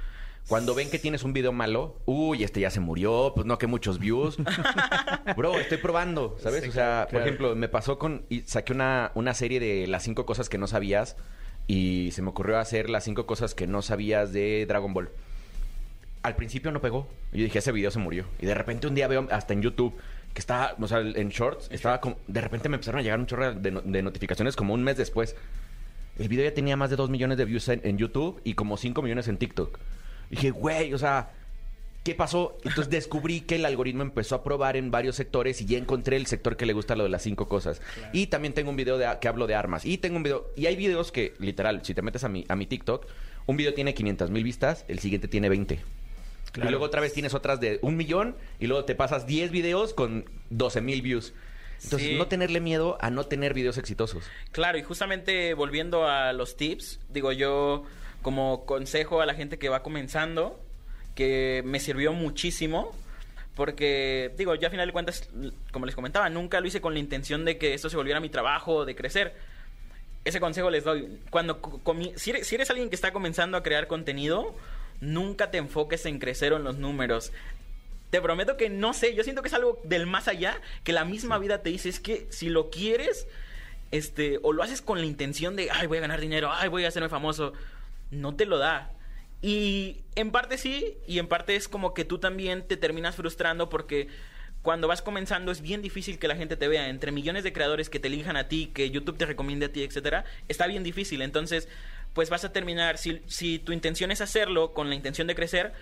[0.47, 3.67] Cuando ven que tienes un video malo, uy, este ya se murió, pues no que
[3.67, 4.37] muchos views.
[5.35, 6.65] Bro, estoy probando, ¿sabes?
[6.67, 10.25] o sea, por ejemplo, me pasó con y saqué una, una serie de las cinco
[10.25, 11.17] cosas que no sabías
[11.67, 15.09] y se me ocurrió hacer las cinco cosas que no sabías de Dragon Ball.
[16.23, 17.09] Al principio no pegó.
[17.33, 18.23] Yo dije, ese video se murió.
[18.39, 19.93] Y de repente un día veo hasta en YouTube
[20.33, 23.25] que estaba, o sea, en shorts, estaba como, de repente me empezaron a llegar un
[23.25, 25.35] chorro de notificaciones como un mes después.
[26.17, 28.77] El video ya tenía más de 2 millones de views en, en YouTube y como
[28.77, 29.77] 5 millones en TikTok.
[30.29, 31.31] dije, güey, o sea,
[32.03, 32.57] ¿qué pasó?
[32.63, 36.25] Entonces descubrí que el algoritmo empezó a probar en varios sectores y ya encontré el
[36.25, 37.81] sector que le gusta lo de las cinco cosas.
[38.13, 39.85] Y también tengo un video de, que hablo de armas.
[39.85, 42.55] Y tengo un video, y hay videos que, literal, si te metes a mi, a
[42.55, 43.05] mi TikTok,
[43.45, 45.79] un video tiene 500 mil vistas, el siguiente tiene 20.
[46.55, 49.93] Y luego otra vez tienes otras de un millón y luego te pasas 10 videos
[49.93, 51.33] con 12 mil views.
[51.83, 52.15] Entonces, Sí.
[52.15, 54.23] no tenerle miedo a no tener videos exitosos.
[54.51, 57.83] Claro, y justamente volviendo a los tips, digo yo
[58.21, 60.59] como consejo a la gente que va comenzando,
[61.15, 62.93] que me sirvió muchísimo,
[63.55, 65.29] porque digo, yo a final de cuentas,
[65.71, 68.29] como les comentaba, nunca lo hice con la intención de que esto se volviera mi
[68.29, 69.33] trabajo, de crecer.
[70.25, 71.19] Ese consejo les doy.
[71.29, 71.59] Cuando
[72.15, 74.55] si, eres, si eres alguien que está comenzando a crear contenido,
[74.99, 77.31] nunca te enfoques en crecer o en los números.
[78.09, 81.03] Te prometo que no sé, yo siento que es algo del más allá, que la
[81.03, 83.27] misma vida te dice, es que si lo quieres,
[83.91, 86.85] este, o lo haces con la intención de, ay, voy a ganar dinero, ay, voy
[86.85, 87.53] a hacerme famoso,
[88.11, 88.93] no te lo da.
[89.41, 93.69] Y en parte sí, y en parte es como que tú también te terminas frustrando
[93.69, 94.07] porque
[94.61, 96.89] cuando vas comenzando es bien difícil que la gente te vea.
[96.89, 99.83] Entre millones de creadores que te elijan a ti, que YouTube te recomiende a ti,
[99.83, 101.21] etcétera, está bien difícil.
[101.21, 101.69] Entonces,
[102.13, 105.73] pues vas a terminar, si, si tu intención es hacerlo con la intención de crecer,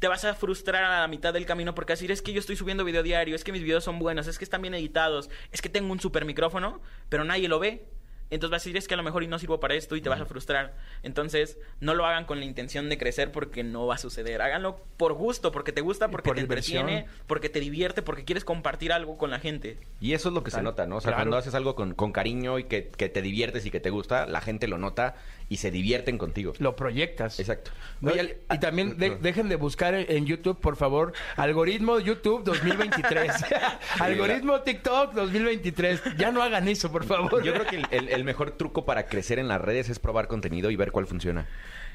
[0.00, 2.32] te vas a frustrar a la mitad del camino porque vas a decir, es que
[2.32, 4.74] yo estoy subiendo video diario, es que mis videos son buenos, es que están bien
[4.74, 7.86] editados, es que tengo un super micrófono, pero nadie lo ve.
[8.30, 10.00] Entonces vas a decir, es que a lo mejor y no sirvo para esto y
[10.00, 10.76] te vas a frustrar.
[11.02, 14.40] Entonces, no lo hagan con la intención de crecer porque no va a suceder.
[14.40, 16.88] Háganlo por gusto, porque te gusta, porque por te diversión.
[16.88, 19.78] entretiene, porque te divierte, porque quieres compartir algo con la gente.
[20.00, 20.98] Y eso es lo que se nota, ¿no?
[20.98, 21.24] O sea, claro.
[21.24, 24.26] cuando haces algo con, con cariño y que, que te diviertes y que te gusta,
[24.26, 25.16] la gente lo nota
[25.50, 26.52] y se divierten contigo.
[26.60, 27.38] Lo proyectas.
[27.40, 27.72] Exacto.
[28.00, 31.98] No, Oye, y, y también de- dejen de buscar en, en YouTube, por favor, algoritmo
[31.98, 33.32] YouTube 2023.
[33.98, 36.16] algoritmo TikTok 2023.
[36.16, 37.42] Ya no hagan eso, por favor.
[37.42, 40.28] Yo creo que el, el- el mejor truco para crecer en las redes es probar
[40.28, 41.46] contenido y ver cuál funciona.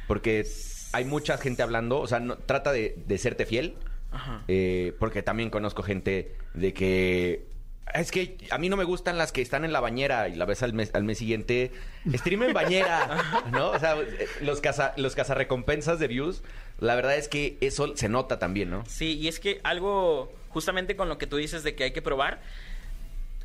[0.07, 0.45] Porque
[0.91, 3.75] hay mucha gente hablando, o sea, no, trata de, de serte fiel.
[4.11, 4.43] Ajá.
[4.47, 7.47] eh, porque también conozco gente de que...
[7.93, 10.45] Es que a mí no me gustan las que están en la bañera y la
[10.45, 11.71] ves al mes, al mes siguiente.
[12.13, 13.69] Stream en bañera, ¿no?
[13.71, 13.95] O sea,
[14.41, 16.43] los, caza, los cazarrecompensas de views,
[16.79, 18.83] la verdad es que eso se nota también, ¿no?
[18.87, 22.01] Sí, y es que algo, justamente con lo que tú dices de que hay que
[22.01, 22.41] probar,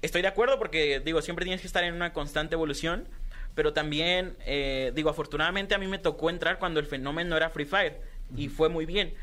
[0.03, 3.07] estoy de acuerdo porque, digo, siempre tienes que estar en una constante evolución,
[3.55, 7.67] pero también, eh, digo, afortunadamente a mí me tocó entrar cuando el fenómeno era Free
[7.67, 8.01] Fire
[8.37, 9.15] y fue muy bien.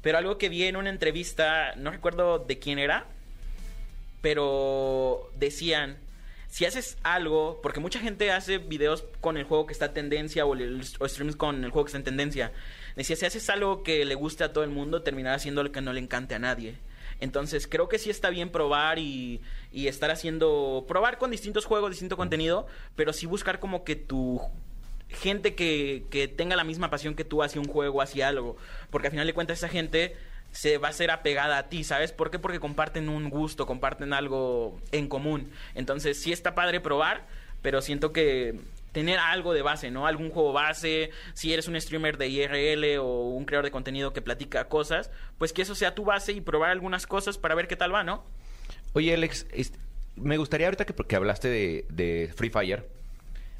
[0.00, 3.06] Pero algo que vi en una entrevista, no recuerdo de quién era,
[4.20, 5.98] pero decían,
[6.48, 10.46] si haces algo, porque mucha gente hace videos con el juego que está a tendencia
[10.46, 12.52] o, el- o streams con el juego que está en tendencia.
[12.96, 15.80] Decía, si haces algo que le guste a todo el mundo, terminará haciendo lo que
[15.80, 16.74] no le encante a nadie.
[17.20, 19.40] Entonces creo que sí está bien probar y,
[19.72, 24.40] y estar haciendo, probar con distintos juegos, distinto contenido, pero sí buscar como que tu
[25.08, 28.56] gente que, que tenga la misma pasión que tú hacia un juego, hacia algo.
[28.90, 30.16] Porque al final de cuentas esa gente
[30.58, 32.10] se va a ser apegada a ti, ¿sabes?
[32.10, 32.40] ¿Por qué?
[32.40, 35.52] Porque comparten un gusto, comparten algo en común.
[35.76, 37.28] Entonces sí está padre probar,
[37.62, 38.58] pero siento que
[38.90, 40.08] tener algo de base, ¿no?
[40.08, 44.20] Algún juego base, si eres un streamer de IRL o un creador de contenido que
[44.20, 47.76] platica cosas, pues que eso sea tu base y probar algunas cosas para ver qué
[47.76, 48.24] tal va, ¿no?
[48.94, 49.78] Oye, Alex, este,
[50.16, 52.84] me gustaría ahorita que porque hablaste de, de Free Fire,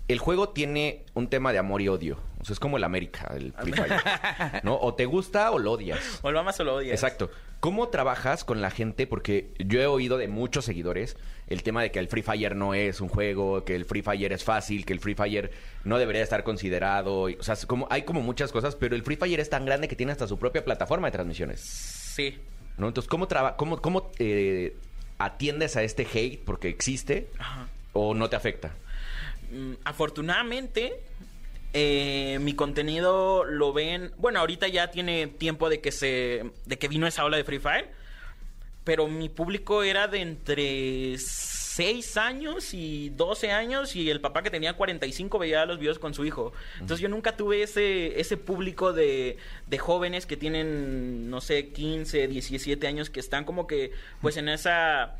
[0.08, 2.18] el juego tiene un tema de amor y odio.
[2.40, 4.00] O sea, es como el América, el Free Fire.
[4.62, 4.78] ¿No?
[4.80, 6.20] O te gusta o lo odias.
[6.22, 6.94] O lo amas o lo odias.
[6.94, 7.30] Exacto.
[7.60, 9.06] ¿Cómo trabajas con la gente?
[9.06, 11.16] Porque yo he oído de muchos seguidores
[11.48, 14.32] el tema de que el Free Fire no es un juego, que el Free Fire
[14.32, 15.50] es fácil, que el Free Fire
[15.84, 17.22] no debería estar considerado.
[17.22, 19.96] O sea, como, hay como muchas cosas, pero el Free Fire es tan grande que
[19.96, 21.60] tiene hasta su propia plataforma de transmisiones.
[21.60, 22.38] Sí.
[22.78, 22.88] ¿no?
[22.88, 24.76] Entonces, ¿cómo, traba cómo, cómo eh,
[25.18, 27.68] atiendes a este hate porque existe Ajá.
[27.92, 28.72] o no te afecta?
[29.50, 31.00] Mm, afortunadamente,
[31.72, 34.12] eh, mi contenido lo ven.
[34.16, 36.50] Bueno, ahorita ya tiene tiempo de que se.
[36.66, 37.88] de que vino esa ola de Free Fire.
[38.84, 43.94] Pero mi público era de entre 6 años y 12 años.
[43.96, 46.52] Y el papá que tenía 45 veía los videos con su hijo.
[46.74, 52.28] Entonces yo nunca tuve ese, ese público de, de jóvenes que tienen, no sé, 15,
[52.28, 55.18] 17 años que están como que, pues en esa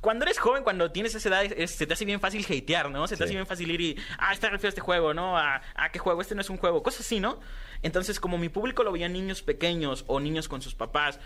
[0.00, 3.06] cuando eres joven, cuando tienes esa edad, es- se te hace bien fácil hatear, ¿no?
[3.08, 3.24] Se te Sí.
[3.24, 5.36] hace bien fácil ir y, ah, está re feo este juego, ¿no?
[5.38, 6.20] Ah, ah, ¿qué juego?
[6.20, 6.82] Este no es un juego.
[6.82, 7.40] Cosas así, ¿no?
[7.82, 11.18] Entonces, como mi público lo veían niños pequeños o niños con sus papás,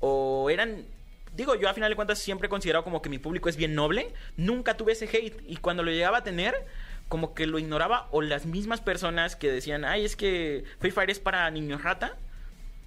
[0.00, 0.84] o eran...
[1.34, 3.74] Digo, yo a final de cuentas siempre he considerado como que mi público es bien
[3.74, 4.12] noble.
[4.36, 5.40] Nunca tuve ese hate.
[5.48, 6.54] Y cuando lo llegaba a tener,
[7.08, 8.06] como que lo ignoraba.
[8.10, 12.16] O las mismas personas que decían, ay, es que Free Fire es para niños rata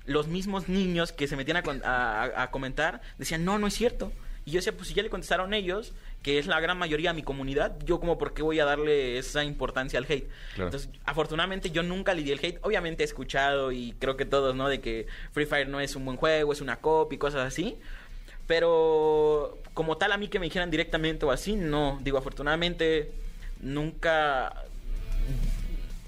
[0.05, 3.73] los mismos niños que se metían a, a- a- a comentar decían, no, no es
[3.73, 4.11] cierto.
[4.45, 7.15] Y yo decía, pues si ya le contestaron ellos, que es la gran mayoría de
[7.15, 10.29] mi comunidad, yo como por qué voy a darle esa importancia al hate.
[10.53, 10.67] Claro.
[10.67, 12.59] Entonces, afortunadamente yo nunca le di el hate.
[12.61, 14.69] Obviamente he escuchado y creo que todos, ¿no?
[14.69, 17.77] De que Free Fire no es un buen juego, es una copia y cosas así.
[18.45, 21.99] Pero como tal a mí que me dijeran directamente o así, no.
[22.03, 23.11] Digo, afortunadamente
[23.61, 24.65] nunca...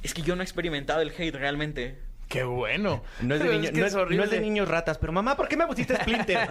[0.04, 1.98] Es que yo no he experimentado el hate realmente.
[2.28, 3.04] Qué bueno.
[3.22, 4.40] No es de, Pero niño- que no es es- no es de horrible.
[4.42, 6.38] niños ratas, pero mamá, ¿por qué me pusiste Splinter?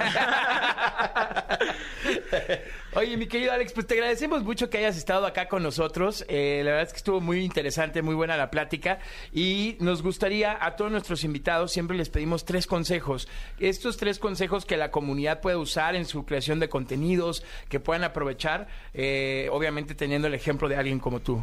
[2.94, 6.24] Oye, mi querido Alex, pues te agradecemos mucho que hayas estado acá con nosotros.
[6.28, 9.00] Eh, la verdad es que estuvo muy interesante, muy buena la plática.
[9.34, 13.28] Y nos gustaría a todos nuestros invitados, siempre les pedimos tres consejos.
[13.58, 18.04] Estos tres consejos que la comunidad puede usar en su creación de contenidos, que puedan
[18.04, 21.42] aprovechar, eh, obviamente teniendo el ejemplo de alguien como tú.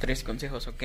[0.00, 0.82] Tres consejos, ok.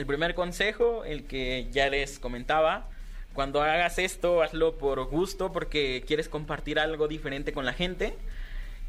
[0.00, 2.88] El primer consejo, el que ya les comentaba,
[3.34, 8.14] cuando hagas esto, hazlo por gusto, porque quieres compartir algo diferente con la gente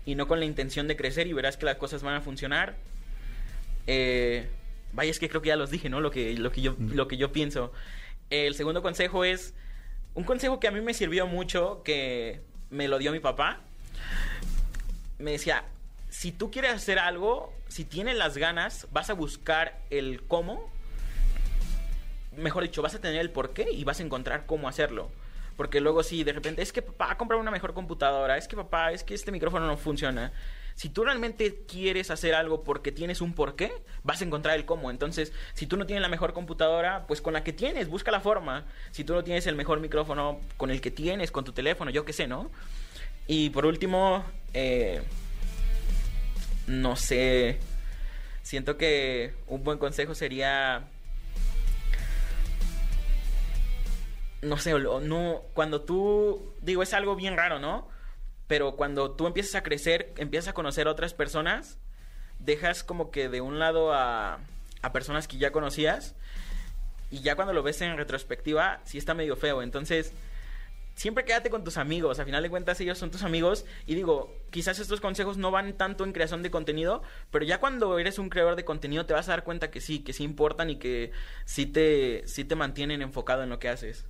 [0.06, 2.76] y no con la intención de crecer y verás que las cosas van a funcionar.
[3.88, 4.48] Eh,
[4.94, 6.00] vaya, es que creo que ya los dije, ¿no?
[6.00, 7.74] Lo que, lo que, yo, lo que yo pienso.
[8.30, 9.54] El segundo consejo es
[10.14, 13.60] un consejo que a mí me sirvió mucho, que me lo dio mi papá
[15.20, 15.66] me decía,
[16.10, 20.71] si tú quieres hacer algo, si tienes las ganas, vas a buscar el cómo.
[22.36, 25.12] Mejor dicho, vas a tener el por qué y vas a encontrar cómo hacerlo.
[25.58, 28.92] Porque luego si de repente, es que papá, comprar una mejor computadora, es que papá,
[28.92, 30.32] es que este micrófono no funciona.
[30.76, 33.72] Si tú realmente quieres hacer algo porque tienes un porqué,
[34.04, 34.90] vas a encontrar el cómo.
[34.90, 38.22] Entonces, si tú no tienes la mejor computadora, pues con la que tienes, busca la
[38.22, 38.66] forma.
[38.92, 42.06] Si tú no tienes el mejor micrófono, con el que tienes, con tu teléfono, yo
[42.06, 42.50] qué sé, ¿no?
[43.28, 45.02] Y por último, eh,
[46.68, 47.60] no sé,
[48.42, 50.88] siento que un buen consejo sería,
[54.42, 57.88] no sé, no, cuando tú, digo, es algo bien raro, ¿no?
[58.48, 61.78] Pero cuando tú empiezas a crecer, empiezas a conocer a otras personas,
[62.40, 64.40] dejas como que de un lado a,
[64.82, 66.16] a personas que ya conocías
[67.12, 69.62] y ya cuando lo ves en retrospectiva, sí está medio feo.
[69.62, 70.14] Entonces,
[70.96, 72.20] siempre quédate con tus amigos.
[72.20, 73.66] A final de cuentas, ellos son tus amigos.
[73.86, 78.00] Y digo, quizás estos consejos no van tanto en creación de contenido, pero ya cuando
[78.00, 80.70] eres un creador de contenido te vas a dar cuenta que sí, que sí importan
[80.70, 81.12] y que
[81.46, 84.06] sí te, sí te mantienen enfocado en lo que haces.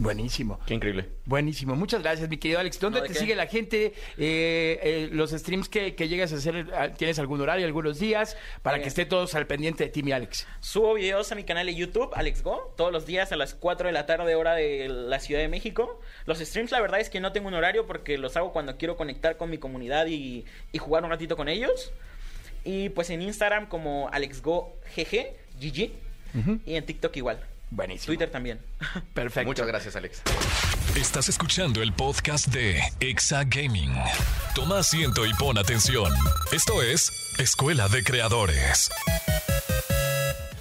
[0.00, 0.60] Buenísimo.
[0.64, 1.08] Qué increíble.
[1.24, 2.78] Buenísimo, muchas gracias, mi querido Alex.
[2.78, 3.18] ¿Dónde No, ¿de te qué?
[3.18, 3.94] sigue la gente?
[4.16, 8.36] Eh, eh, los streams que, que llegas a hacer, ah, ¿tienes algún horario, algunos días?
[8.62, 10.46] Para que esté todos al pendiente de ti, mi Alex.
[10.60, 13.88] Subo videos a mi canal de YouTube, Alex Go, todos los días a las 4
[13.88, 16.00] de la tarde, hora de la Ciudad de México.
[16.26, 18.96] Los streams, la verdad es que no tengo un horario porque los hago cuando quiero
[18.96, 21.92] conectar con mi comunidad y, y jugar un ratito con ellos.
[22.64, 25.26] Y pues en Instagram como AlexGoGG,
[25.60, 25.90] GG.
[26.66, 27.40] Y en TikTok igual.
[27.70, 28.06] Buenísimo.
[28.06, 28.60] Twitter también.
[29.14, 29.48] Perfecto.
[29.48, 30.22] Muchas gracias, Alex.
[30.96, 33.92] Estás escuchando el podcast de Exa Gaming.
[34.54, 36.12] Toma asiento y pon atención.
[36.50, 38.90] Esto es Escuela de Creadores.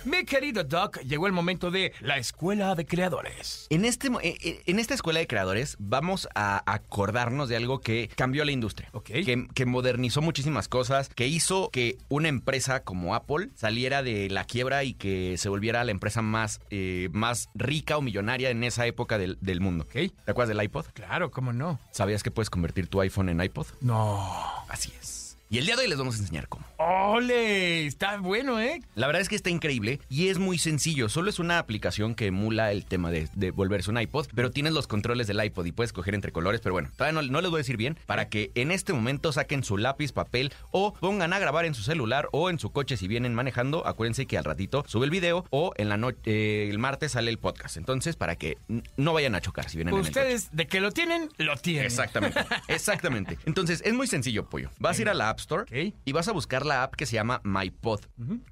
[0.07, 3.67] Mi querido Doc, llegó el momento de la Escuela de Creadores.
[3.69, 8.09] En, este, eh, eh, en esta escuela de creadores vamos a acordarnos de algo que
[8.15, 8.87] cambió la industria.
[8.93, 9.03] Ok.
[9.03, 14.45] Que, que modernizó muchísimas cosas, que hizo que una empresa como Apple saliera de la
[14.45, 18.85] quiebra y que se volviera la empresa más, eh, más rica o millonaria en esa
[18.85, 19.83] época del, del mundo.
[19.83, 19.91] Ok.
[19.91, 20.85] ¿Te acuerdas del iPod?
[20.93, 21.81] Claro, ¿cómo no?
[21.91, 23.67] ¿Sabías que puedes convertir tu iPhone en iPod?
[23.81, 24.25] No.
[24.69, 25.16] Así es.
[25.49, 26.65] Y el día de hoy les vamos a enseñar cómo.
[26.77, 27.85] ¡Ole!
[27.85, 28.81] Está bueno, ¿eh?
[28.95, 31.07] La verdad es que está increíble y es muy sencillo.
[31.07, 34.73] Solo es una aplicación que emula el tema de, de volverse un iPod, pero tienes
[34.73, 36.59] los controles del iPod y puedes coger entre colores.
[36.59, 39.31] Pero bueno, todavía no, no les voy a decir bien para que en este momento
[39.31, 42.97] saquen su lápiz, papel o pongan a grabar en su celular o en su coche
[42.97, 43.87] si vienen manejando.
[43.87, 47.37] Acuérdense que al ratito sube el video o en la noche, el martes sale el
[47.37, 47.77] podcast.
[47.77, 48.57] Entonces, para que
[48.97, 50.19] no vayan a chocar si vienen en el coche.
[50.19, 51.85] Ustedes, de que lo tienen, lo tienen.
[51.85, 53.37] Exactamente, exactamente.
[53.45, 54.69] Entonces, es muy sencillo, pollo.
[54.79, 57.13] Vas a ir a la App Store y vas a buscar la app que se
[57.13, 58.01] llama MyPod.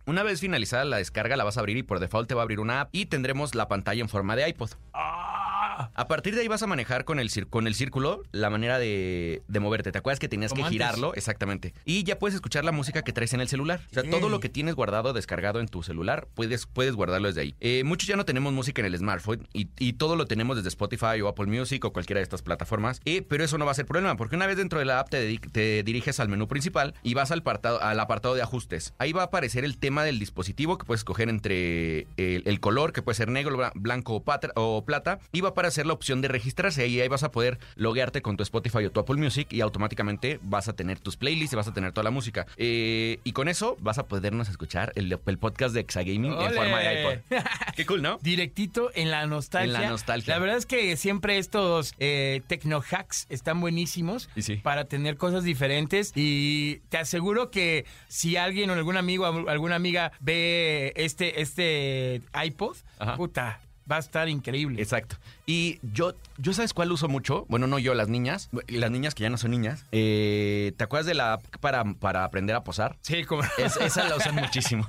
[0.06, 2.44] Una vez finalizada la descarga, la vas a abrir y por default te va a
[2.44, 4.72] abrir una app y tendremos la pantalla en forma de iPod.
[4.94, 5.55] Ah,
[5.94, 9.42] A partir de ahí vas a manejar con el, con el círculo la manera de,
[9.48, 9.92] de moverte.
[9.92, 10.74] ¿Te acuerdas que tenías Como que antes.
[10.74, 11.14] girarlo?
[11.16, 11.74] Exactamente.
[11.86, 13.82] Y ya puedes escuchar la música que traes en el celular.
[13.92, 17.42] O sea, todo lo que tienes guardado, descargado en tu celular, puedes, puedes guardarlo desde
[17.42, 17.56] ahí.
[17.60, 20.70] Eh, muchos ya no tenemos música en el smartphone y, y todo lo tenemos desde
[20.70, 23.02] Spotify o Apple Music o cualquiera de estas plataformas.
[23.06, 25.10] Eh, pero eso no va a ser problema porque una vez dentro de la app
[25.10, 28.94] te, te diriges al menú principal y vas al apartado, al apartado de ajustes.
[28.98, 32.94] Ahí va a aparecer el tema del dispositivo que puedes escoger entre el, el color,
[32.94, 35.94] que puede ser negro, bla- blanco o, patra- o plata, y va a aparecer la
[35.94, 36.88] opción de registrarse.
[36.88, 40.40] Y ahí vas a poder loguearte con tu Spotify o tu Apple Music y automáticamente
[40.44, 42.46] vas a tener tus playlists y vas a tener toda la música.
[42.58, 46.56] Eh, y con eso vas a podernos escuchar el, el podcast de Exagaming en ¡Ole!
[46.56, 47.38] forma de iPod.
[47.76, 48.20] Qué cool, ¿no?
[48.22, 49.76] Directito en la nostalgia.
[49.78, 50.34] En la nostalgia.
[50.34, 54.56] La verdad es que siempre estos eh, tecno hacks están buenísimos Y sí.
[54.58, 56.12] para tener cosas diferentes.
[56.16, 62.22] Y te aseguro que si alguien o algún amigo o alguna amiga ve este, este
[62.44, 63.16] iPod, Ajá.
[63.16, 63.60] puta,
[63.92, 64.82] va a estar increíble.
[64.82, 65.18] Exacto.
[65.46, 67.46] Y yo, yo ¿sabes cuál uso mucho?
[67.50, 68.50] Bueno, no yo, las niñas.
[68.68, 69.86] Las niñas que ya no son niñas.
[69.92, 72.98] Eh, ¿Te acuerdas de la app para, para aprender a posar?
[73.02, 73.44] Sí, como...
[73.58, 74.88] Es- esa la usan muchísimo.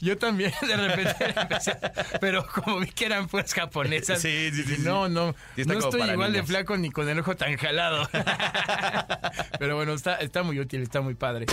[0.00, 1.76] Yo también de repente empecé,
[2.20, 4.20] pero como vi que eran pues japonesas.
[4.20, 4.76] Sí, sí, sí.
[4.80, 8.08] No, no, Sí, no estoy igual de flaco ni con el ojo tan jalado.
[9.58, 11.46] pero bueno, está, está muy útil, está muy padre.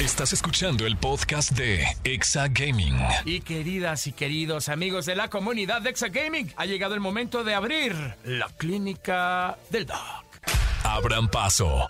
[0.00, 2.96] Estás escuchando el podcast de Exa Gaming.
[3.24, 7.44] Y queridas y queridos amigos de la comunidad de Exa Gaming, ha llegado el momento
[7.44, 10.31] de abrir la clínica del Doc.
[10.84, 11.88] Abran paso.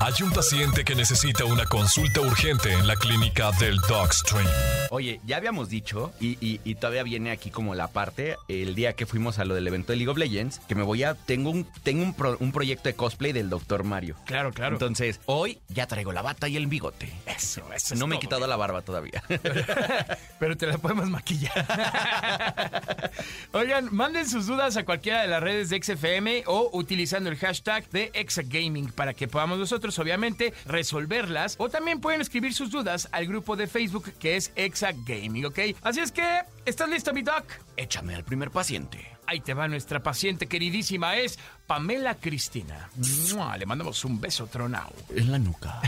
[0.00, 4.46] Hay un paciente que necesita una consulta urgente en la clínica del Dogstream.
[4.90, 8.92] Oye, ya habíamos dicho, y, y- y todavía viene aquí como la parte, el día
[8.92, 11.14] que fuimos a lo del evento de League of Legends, que me voy a.
[11.14, 13.82] Tengo un, tengo un, pro- un proyecto de cosplay del Dr.
[13.82, 14.14] Mario.
[14.24, 14.76] Claro, claro.
[14.76, 17.12] Entonces, hoy ya traigo la bata y el bigote.
[17.26, 19.22] eso, eso es No me he quitado la barba todavía.
[20.38, 21.52] Pero te la podemos maquillar.
[23.52, 27.88] Oigan, manden sus dudas a cualquiera de las redes de XFM o utilizando el hashtag
[27.90, 31.54] de Exagaming para que podamos nosotros, obviamente, resolverlas.
[31.58, 35.58] O también pueden escribir sus dudas al grupo de Facebook que es Exagaming, ¿ok?
[35.82, 37.44] Así es que, ¿estás listo, mi doc?
[37.76, 39.18] Échame al primer paciente.
[39.26, 41.38] Ahí te va nuestra paciente queridísima, es
[41.68, 42.88] Pamela Cristina.
[43.34, 43.54] ¡Mua!
[43.58, 44.90] Le mandamos un beso tronao.
[45.14, 45.82] En la nuca.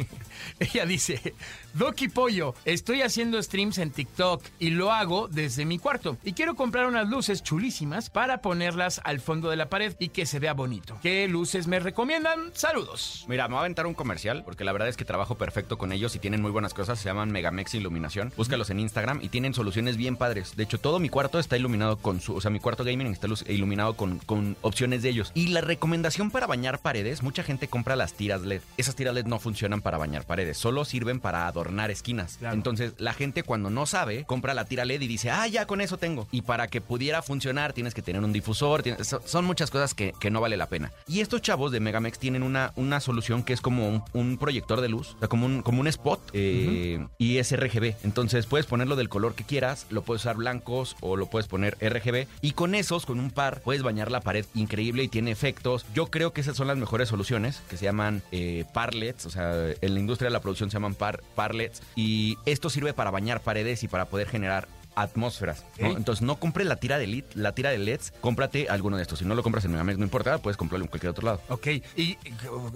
[0.60, 1.34] Ella dice,
[1.72, 6.18] Doki Pollo, estoy haciendo streams en TikTok y lo hago desde mi cuarto.
[6.22, 10.26] Y quiero comprar unas luces chulísimas para ponerlas al fondo de la pared y que
[10.26, 10.98] se vea bonito.
[11.02, 12.50] ¿Qué luces me recomiendan?
[12.52, 13.24] Saludos.
[13.26, 15.92] Mira, me voy a aventar un comercial porque la verdad es que trabajo perfecto con
[15.92, 16.98] ellos y tienen muy buenas cosas.
[16.98, 18.34] Se llaman Megamex Iluminación.
[18.36, 20.56] Búscalos en Instagram y tienen soluciones bien padres.
[20.56, 22.34] De hecho, todo mi cuarto está iluminado con su.
[22.34, 25.21] O sea, mi cuarto gaming está iluminado con, con opciones de ellos.
[25.34, 28.62] Y la recomendación para bañar paredes: mucha gente compra las tiras LED.
[28.76, 32.36] Esas tiras LED no funcionan para bañar paredes, solo sirven para adornar esquinas.
[32.38, 32.54] Claro.
[32.54, 35.80] Entonces, la gente cuando no sabe, compra la tira LED y dice, ah, ya con
[35.80, 36.26] eso tengo.
[36.32, 38.82] Y para que pudiera funcionar, tienes que tener un difusor.
[38.82, 40.92] tienes- son muchas cosas que, que no vale la pena.
[41.06, 44.80] Y estos chavos de Megamex tienen una, una solución que es como un, un proyector
[44.80, 47.94] de luz, o sea, como un, como un spot eh, y es RGB.
[48.04, 51.76] Entonces puedes ponerlo del color que quieras, lo puedes usar blancos o lo puedes poner
[51.80, 52.26] RGB.
[52.40, 55.84] Y con esos, con un par, puedes bañar la pared increíble y tiene efectos.
[55.94, 59.52] Yo creo que esas son las mejores soluciones, que se llaman eh, parlets, o sea,
[59.80, 61.82] en la industria de la producción se llaman par, parlets.
[61.94, 65.64] Y esto sirve para bañar paredes y para poder generar atmósferas.
[65.78, 69.18] Entonces no compres la tira de LED, la tira de LEDs, cómprate alguno de estos.
[69.18, 71.40] Si no lo compras en Megamex, no importa, puedes comprarlo en cualquier otro lado.
[71.48, 71.66] Ok,
[71.96, 72.16] y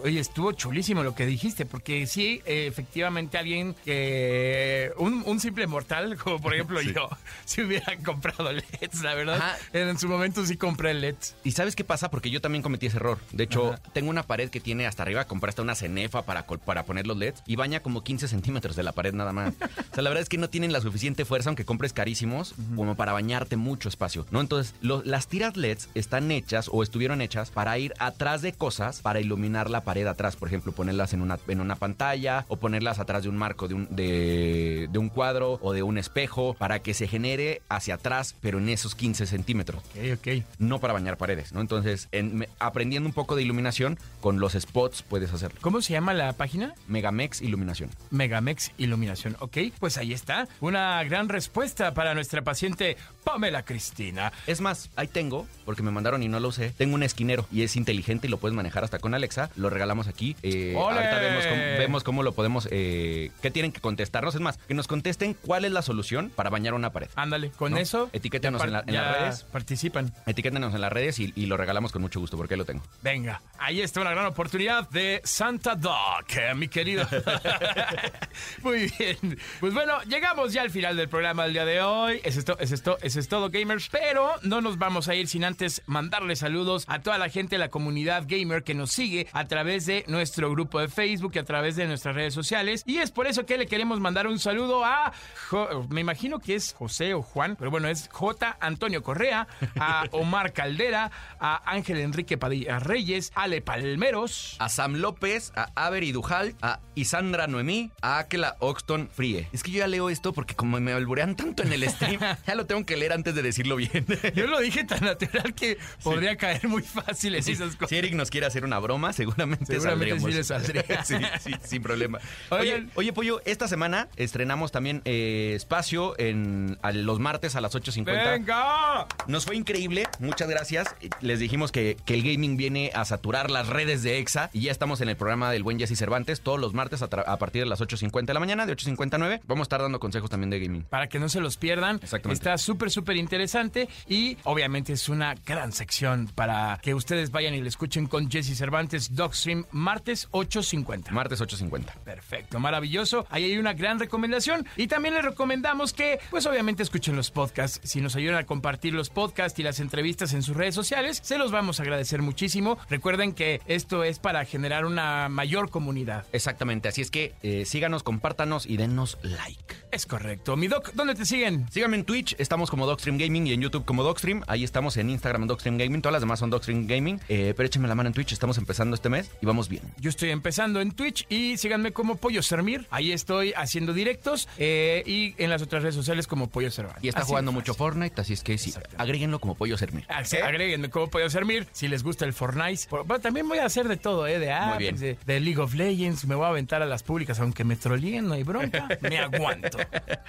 [0.03, 5.67] oye, estuvo chulísimo lo que dijiste, porque sí, eh, efectivamente alguien que, un, un simple
[5.67, 7.09] mortal, como por ejemplo yo,
[7.45, 9.57] si hubiera comprado LEDs, la verdad, Ajá.
[9.73, 11.37] en su momento sí compré LEDs.
[11.45, 12.11] ¿Y sabes qué pasa?
[12.11, 13.19] Porque yo también cometí ese error.
[13.33, 13.83] De hecho, Ajá.
[13.93, 17.17] tengo una pared que tiene hasta arriba, compré hasta una cenefa para, para poner los
[17.17, 19.55] LEDs y baña como 15 centímetros de la pared nada más.
[19.77, 22.95] O sea, la verdad es que no tienen la suficiente fuerza, aunque compres carísimos, como
[22.95, 24.41] para bañarte mucho espacio, ¿no?
[24.41, 29.01] Entonces, lo- las tiras LEDs están hechas o estuvieron hechas para ir atrás de cosas,
[29.01, 30.37] para iluminar la pared atrás.
[30.37, 33.75] Por ejemplo, ponerlas en una, en una pantalla o ponerlas atrás de un marco de
[33.75, 38.37] un, de, de un cuadro o de un espejo, para que se genere hacia atrás,
[38.41, 40.45] pero en esos 15 centímetros Ok, ok.
[40.61, 41.61] no para bañar paredes, ¿no?
[41.61, 45.59] Entonces, en- aprendiendo un poco de iluminación, con los spots puedes hacerlo.
[45.61, 46.73] ¿Cómo se llama la página?
[46.87, 47.91] Megamex Iluminación.
[48.13, 49.37] Megamex Iluminación.
[49.41, 50.47] Ok, pues ahí está.
[50.61, 54.33] Una gran respuesta para nuestra paciente Pamela Cristina.
[54.47, 57.63] Es más, ahí tengo, porque me mandaron y no lo usé, tengo un esquinero y
[57.63, 59.51] es inteligente y lo puedes manejar hasta con Alexa.
[59.57, 60.37] Lo regalamos aquí.
[60.43, 64.35] Eh, ahorita vemos cómo, vemos cómo lo podemos, eh, qué tienen que contestarnos.
[64.35, 67.09] Es más, que nos contesten cuál es la solución para bañar una pared.
[67.17, 67.79] Ándale, con ¿No?
[67.79, 68.11] eso.
[68.13, 69.43] Etiquétanos ya en la- par- en las redes.
[69.45, 70.13] Participan.
[70.27, 72.83] Etiquétenos en las redes y, y lo regalamos con mucho gusto, porque ahí lo tengo.
[73.03, 77.09] Venga, ahí está una gran oportunidad de Santa Doc, eh, mi querido.
[78.63, 79.39] Muy bien.
[79.61, 81.86] Pues bueno, llegamos ya al final del programa del día de hoy.
[82.23, 83.89] Eso es, to- eso es to- eso es todo, gamers.
[83.89, 87.59] Pero no nos vamos a ir sin antes mandarle saludos a toda la gente de
[87.61, 91.45] la comunidad gamer que nos sigue a través de nuestro grupo de Facebook y a
[91.45, 92.83] través de nuestras redes sociales.
[92.87, 95.13] Y es por eso que le queremos mandar un saludo a,
[95.51, 98.57] Jo- me imagino que es José o Juan, pero bueno, es J.
[98.61, 99.47] Antonio Correa,
[99.79, 101.11] a Omar Caldera,
[101.41, 104.57] a Ángel Enrique Padilla Reyes, Ale Palmeros.
[104.59, 109.49] A Sam López, a Avery Dujal, a Isandra Noemí, a Akela Oxton Frie.
[109.53, 112.55] Es que yo ya leo esto porque como me alburean tanto en el stream, ya
[112.55, 114.05] lo tengo que leer antes de decirlo bien.
[114.35, 117.89] Yo lo dije tan natural que podría caer muy fácil en esas cosas.
[117.91, 120.35] Si Eric nos quiere hacer una broma, seguramente, Seguramente sí saldríamos.
[120.35, 121.05] le saldría.
[121.05, 122.19] sí, sí, sin problema.
[122.51, 127.75] Oye, oye, Pollo, esta semana estrenamos también eh, espacio en a los martes a las
[127.75, 128.05] 8.50.
[128.05, 129.07] ¡Venga!
[129.27, 130.95] Nos fue increíble, muchas gracias.
[131.21, 134.73] Les dijimos que, que el gaming viene a saturar las redes de EXA y ya
[134.73, 137.69] estamos en el programa del buen Jesse Cervantes todos los martes a, a partir de
[137.69, 139.41] las 8.50 de la mañana, de 8.59.
[139.47, 140.83] Vamos a estar dando consejos también de gaming.
[140.85, 141.66] Para que no se los pierdan.
[142.03, 142.35] Exactamente.
[142.35, 147.63] Está súper, súper interesante y obviamente es una gran sección para que ustedes vayan y
[147.63, 151.11] le escuchen con Jesse Cervantes Dogstream martes 8.50.
[151.11, 151.93] Martes 8.50.
[152.05, 153.27] Perfecto, maravilloso.
[153.31, 154.67] Ahí hay una gran recomendación.
[154.77, 157.81] Y también les recomendamos que, pues obviamente, escuchen los podcasts.
[157.83, 161.39] Si nos ayudan a compartir los podcasts y las entrevistas en sus redes sociales, se
[161.39, 162.79] los vamos a agradecer muchísimo.
[162.89, 166.27] Recuerden que esto es para generar una mayor comunidad.
[166.33, 169.75] Exactamente, así es que eh, síganos, compártanos y denos like.
[169.91, 170.57] Es correcto.
[170.57, 171.56] Mi doc, ¿dónde te siguen?
[171.71, 174.43] Síganme en Twitch, estamos como Dogstream Gaming y en YouTube como Dogstream.
[174.47, 177.21] Ahí estamos en Instagram Dogstream Gaming, todas las demás son Dogstream Gaming.
[177.29, 179.83] Eh, pero échenme la mano en Twitch, estamos empezando este mes y vamos bien.
[179.99, 182.87] Yo estoy empezando en Twitch y síganme como Pollo Sermir.
[182.91, 187.05] Ahí estoy haciendo directos eh, y en las otras redes sociales como Pollo Cervantes.
[187.05, 187.75] Y está Así jugando mucho.
[187.75, 190.05] Fortnite, así es que sí, agréguenlo como pollo sermir.
[190.09, 191.67] Así, Agréguenme cómo puedo servir.
[191.73, 192.87] Si les gusta el Fortnite.
[192.91, 194.39] Bueno, también voy a hacer de todo, ¿eh?
[194.39, 196.27] De apps, de League of Legends.
[196.27, 198.89] Me voy a aventar a las públicas, aunque me troleen, no hay bronca.
[199.01, 199.79] Me aguanto.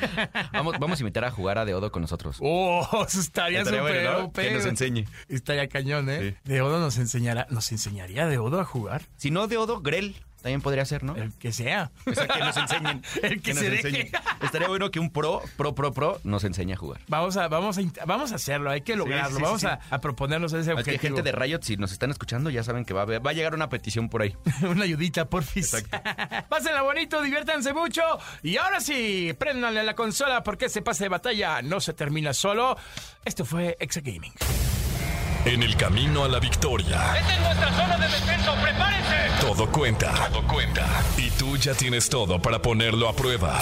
[0.51, 2.37] Vamos, vamos a invitar a jugar a Deodo con nosotros.
[2.41, 4.31] Oh, eso estaría súper bueno.
[4.33, 5.05] Que nos enseñe.
[5.29, 6.37] Estaría cañón, ¿eh?
[6.43, 9.03] Deodo nos enseñará, nos enseñaría Deodo a jugar.
[9.15, 11.15] Si no Deodo, Grell también podría ser, ¿no?
[11.15, 11.91] El que sea.
[12.05, 13.01] O sea, que nos enseñen.
[13.23, 13.87] El que nos se deje.
[13.87, 14.11] enseñen.
[14.41, 17.01] Estaría bueno que un pro, pro, pro, pro nos enseñe a jugar.
[17.07, 19.37] Vamos a, vamos a, vamos a hacerlo, hay que lograrlo.
[19.37, 19.67] sí, vamos sí.
[19.67, 21.01] A, a proponernos ese objetivo.
[21.01, 23.33] gente de Riot, si nos están escuchando, ya saben que va a, haber- va a
[23.33, 24.35] llegar una petición por ahí.
[24.61, 25.83] Una ayudita, porfis.
[26.49, 28.01] Pásenla bonito, diviértanse mucho.
[28.43, 32.33] Y ahora sí, préndanle a la consola porque ese pase de batalla no se termina
[32.33, 32.77] solo.
[33.25, 34.33] Esto fue Exa Gaming.
[35.47, 38.53] En el camino a la victoria, ¡Esta es nuestra zona de descenso!
[38.61, 39.17] ¡Prepárense!
[39.39, 40.13] todo cuenta.
[40.29, 40.85] Todo cuenta.
[41.15, 43.57] Y tú ya tienes todo para ponerlo a prueba.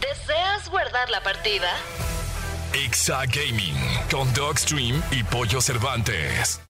[0.00, 1.68] ¿Deseas guardar la partida?
[2.74, 3.74] Exa Gaming
[4.08, 6.60] con Dogstream y Pollo Cervantes.